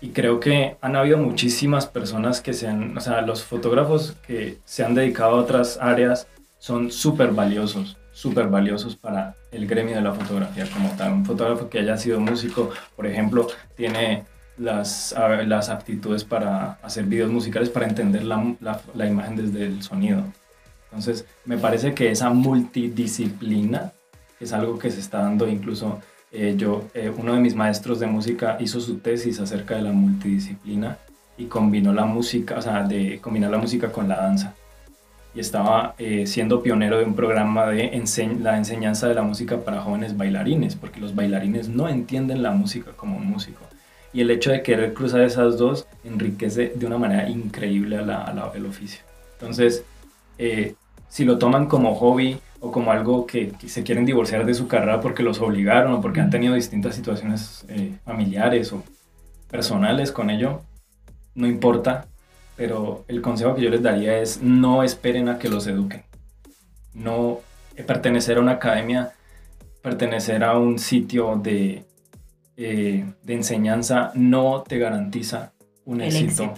Y 0.00 0.10
creo 0.10 0.40
que 0.40 0.78
han 0.80 0.96
habido 0.96 1.18
muchísimas 1.18 1.86
personas 1.86 2.40
que 2.40 2.54
se 2.54 2.66
han, 2.68 2.96
o 2.96 3.00
sea, 3.02 3.20
los 3.20 3.44
fotógrafos 3.44 4.16
que 4.26 4.58
se 4.64 4.82
han 4.82 4.94
dedicado 4.94 5.36
a 5.36 5.40
otras 5.42 5.78
áreas 5.78 6.26
son 6.58 6.90
súper 6.90 7.32
valiosos 7.32 7.98
súper 8.12 8.48
valiosos 8.48 8.96
para 8.96 9.34
el 9.50 9.66
gremio 9.66 9.96
de 9.96 10.02
la 10.02 10.12
fotografía 10.12 10.66
como 10.70 10.90
tal. 10.90 11.12
Un 11.12 11.24
fotógrafo 11.24 11.70
que 11.70 11.78
haya 11.78 11.96
sido 11.96 12.20
músico, 12.20 12.70
por 12.94 13.06
ejemplo, 13.06 13.46
tiene 13.76 14.24
las, 14.60 15.14
las 15.46 15.68
aptitudes 15.70 16.24
para 16.24 16.72
hacer 16.82 17.04
videos 17.04 17.30
musicales, 17.30 17.70
para 17.70 17.86
entender 17.86 18.24
la, 18.24 18.54
la, 18.94 19.06
imagen 19.06 19.36
desde 19.36 19.66
el 19.66 19.82
sonido. 19.82 20.22
Entonces, 20.90 21.24
me 21.44 21.56
parece 21.56 21.94
que 21.94 22.10
esa 22.10 22.30
multidisciplina 22.30 23.92
es 24.38 24.52
algo 24.52 24.78
que 24.78 24.90
se 24.90 25.00
está 25.00 25.18
dando 25.18 25.48
incluso 25.48 26.00
eh, 26.32 26.54
yo, 26.56 26.84
eh, 26.94 27.12
uno 27.14 27.34
de 27.34 27.40
mis 27.40 27.54
maestros 27.54 27.98
de 27.98 28.06
música 28.06 28.56
hizo 28.60 28.80
su 28.80 28.98
tesis 28.98 29.40
acerca 29.40 29.74
de 29.74 29.82
la 29.82 29.92
multidisciplina 29.92 30.98
y 31.36 31.46
combinó 31.46 31.92
la 31.92 32.04
música, 32.04 32.58
o 32.58 32.62
sea, 32.62 32.84
de 32.84 33.18
combinar 33.20 33.50
la 33.50 33.58
música 33.58 33.90
con 33.90 34.08
la 34.08 34.16
danza 34.16 34.54
y 35.34 35.40
estaba 35.40 35.94
eh, 35.98 36.26
siendo 36.26 36.62
pionero 36.62 36.98
de 36.98 37.04
un 37.04 37.14
programa 37.14 37.66
de 37.66 37.90
la 38.40 38.56
enseñanza 38.56 39.08
de 39.08 39.14
la 39.14 39.22
música 39.22 39.58
para 39.58 39.80
jóvenes 39.80 40.16
bailarines, 40.16 40.74
porque 40.74 41.00
los 41.00 41.14
bailarines 41.14 41.68
no 41.68 41.88
entienden 41.88 42.42
la 42.42 42.50
música 42.50 42.92
como 42.96 43.16
un 43.16 43.26
músico. 43.26 43.60
Y 44.12 44.22
el 44.22 44.30
hecho 44.30 44.50
de 44.50 44.62
querer 44.62 44.92
cruzar 44.92 45.20
esas 45.20 45.56
dos 45.56 45.86
enriquece 46.04 46.72
de 46.74 46.86
una 46.86 46.98
manera 46.98 47.28
increíble 47.28 47.96
a 47.96 48.02
la, 48.02 48.52
el 48.54 48.66
oficio. 48.66 49.02
Entonces, 49.34 49.84
eh, 50.38 50.74
si 51.08 51.24
lo 51.24 51.38
toman 51.38 51.66
como 51.66 51.94
hobby 51.94 52.38
o 52.60 52.70
como 52.70 52.92
algo 52.92 53.26
que, 53.26 53.52
se 53.66 53.82
quieren 53.82 54.04
divorciar 54.04 54.44
de 54.44 54.54
su 54.54 54.68
carrera 54.68 55.00
porque 55.00 55.22
los 55.22 55.40
obligaron 55.40 55.92
o 55.94 56.00
porque 56.00 56.20
han 56.20 56.30
tenido 56.30 56.54
distintas 56.54 56.94
situaciones 56.94 57.64
eh, 57.68 57.94
familiares 58.04 58.72
o 58.72 58.82
personales 59.48 60.12
con 60.12 60.30
ello, 60.30 60.62
no 61.34 61.46
importa, 61.46 62.06
pero 62.56 63.04
el 63.08 63.22
consejo 63.22 63.54
que 63.54 63.62
yo 63.62 63.70
les 63.70 63.82
daría 63.82 64.18
es 64.18 64.42
no 64.42 64.82
esperen 64.82 65.28
a 65.28 65.38
que 65.38 65.48
los 65.48 65.66
eduquen. 65.66 66.04
No 66.92 67.40
eh, 67.76 67.82
pertenecer 67.82 68.36
a 68.36 68.40
una 68.40 68.52
academia, 68.52 69.12
pertenecer 69.82 70.44
a 70.44 70.58
un 70.58 70.78
sitio 70.78 71.36
de, 71.36 71.84
eh, 72.62 73.06
de 73.22 73.34
enseñanza 73.34 74.12
no 74.14 74.62
te 74.68 74.78
garantiza 74.78 75.52
un 75.86 76.02
éxito. 76.02 76.52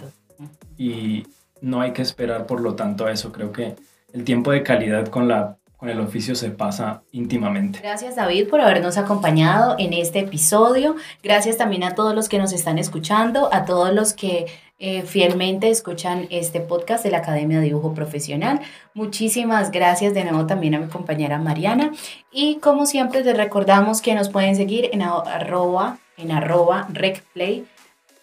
Y 0.77 1.23
no 1.61 1.79
hay 1.79 1.93
que 1.93 2.01
esperar, 2.01 2.45
por 2.45 2.59
lo 2.59 2.75
tanto, 2.75 3.05
a 3.05 3.11
eso. 3.13 3.31
Creo 3.31 3.53
que 3.53 3.75
el 4.11 4.25
tiempo 4.25 4.51
de 4.51 4.63
calidad 4.63 5.07
con 5.07 5.29
la 5.29 5.57
con 5.83 5.89
el 5.89 5.99
oficio 5.99 6.33
se 6.33 6.49
pasa 6.49 7.03
íntimamente. 7.11 7.79
Gracias 7.83 8.15
David 8.15 8.47
por 8.47 8.61
habernos 8.61 8.97
acompañado 8.97 9.75
en 9.77 9.91
este 9.91 10.19
episodio. 10.19 10.95
Gracias 11.21 11.57
también 11.57 11.83
a 11.83 11.93
todos 11.93 12.15
los 12.15 12.29
que 12.29 12.37
nos 12.37 12.53
están 12.53 12.77
escuchando, 12.79 13.53
a 13.53 13.65
todos 13.65 13.93
los 13.93 14.13
que 14.13 14.45
eh, 14.79 15.01
fielmente 15.01 15.69
escuchan 15.69 16.27
este 16.29 16.61
podcast 16.61 17.03
de 17.03 17.11
la 17.11 17.17
Academia 17.17 17.59
de 17.59 17.65
Dibujo 17.65 17.93
Profesional. 17.93 18.61
Muchísimas 18.93 19.71
gracias 19.71 20.13
de 20.13 20.23
nuevo 20.23 20.45
también 20.45 20.75
a 20.75 20.79
mi 20.79 20.87
compañera 20.87 21.37
Mariana. 21.37 21.91
Y 22.31 22.59
como 22.59 22.85
siempre 22.85 23.21
les 23.21 23.35
recordamos 23.35 24.01
que 24.01 24.15
nos 24.15 24.29
pueden 24.29 24.55
seguir 24.55 24.89
en 24.93 25.01
arroba, 25.01 25.97
en 26.15 26.31
arroba 26.31 26.87
recplay 26.93 27.65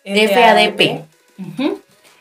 FADP 0.06 1.04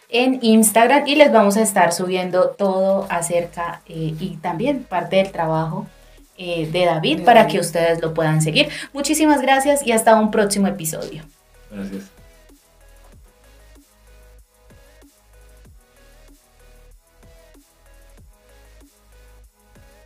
en 0.09 0.39
Instagram 0.41 1.07
y 1.07 1.15
les 1.15 1.31
vamos 1.31 1.55
a 1.55 1.61
estar 1.61 1.93
subiendo 1.93 2.49
todo 2.49 3.05
acerca 3.09 3.81
eh, 3.87 4.15
y 4.19 4.37
también 4.41 4.83
parte 4.83 5.17
del 5.17 5.31
trabajo 5.31 5.87
eh, 6.37 6.67
de 6.71 6.85
David 6.85 7.23
para 7.23 7.47
que 7.47 7.59
ustedes 7.59 8.01
lo 8.01 8.13
puedan 8.13 8.41
seguir. 8.41 8.69
Muchísimas 8.91 9.41
gracias 9.41 9.85
y 9.85 9.91
hasta 9.91 10.19
un 10.19 10.31
próximo 10.31 10.67
episodio. 10.67 11.23
Gracias. 11.71 12.18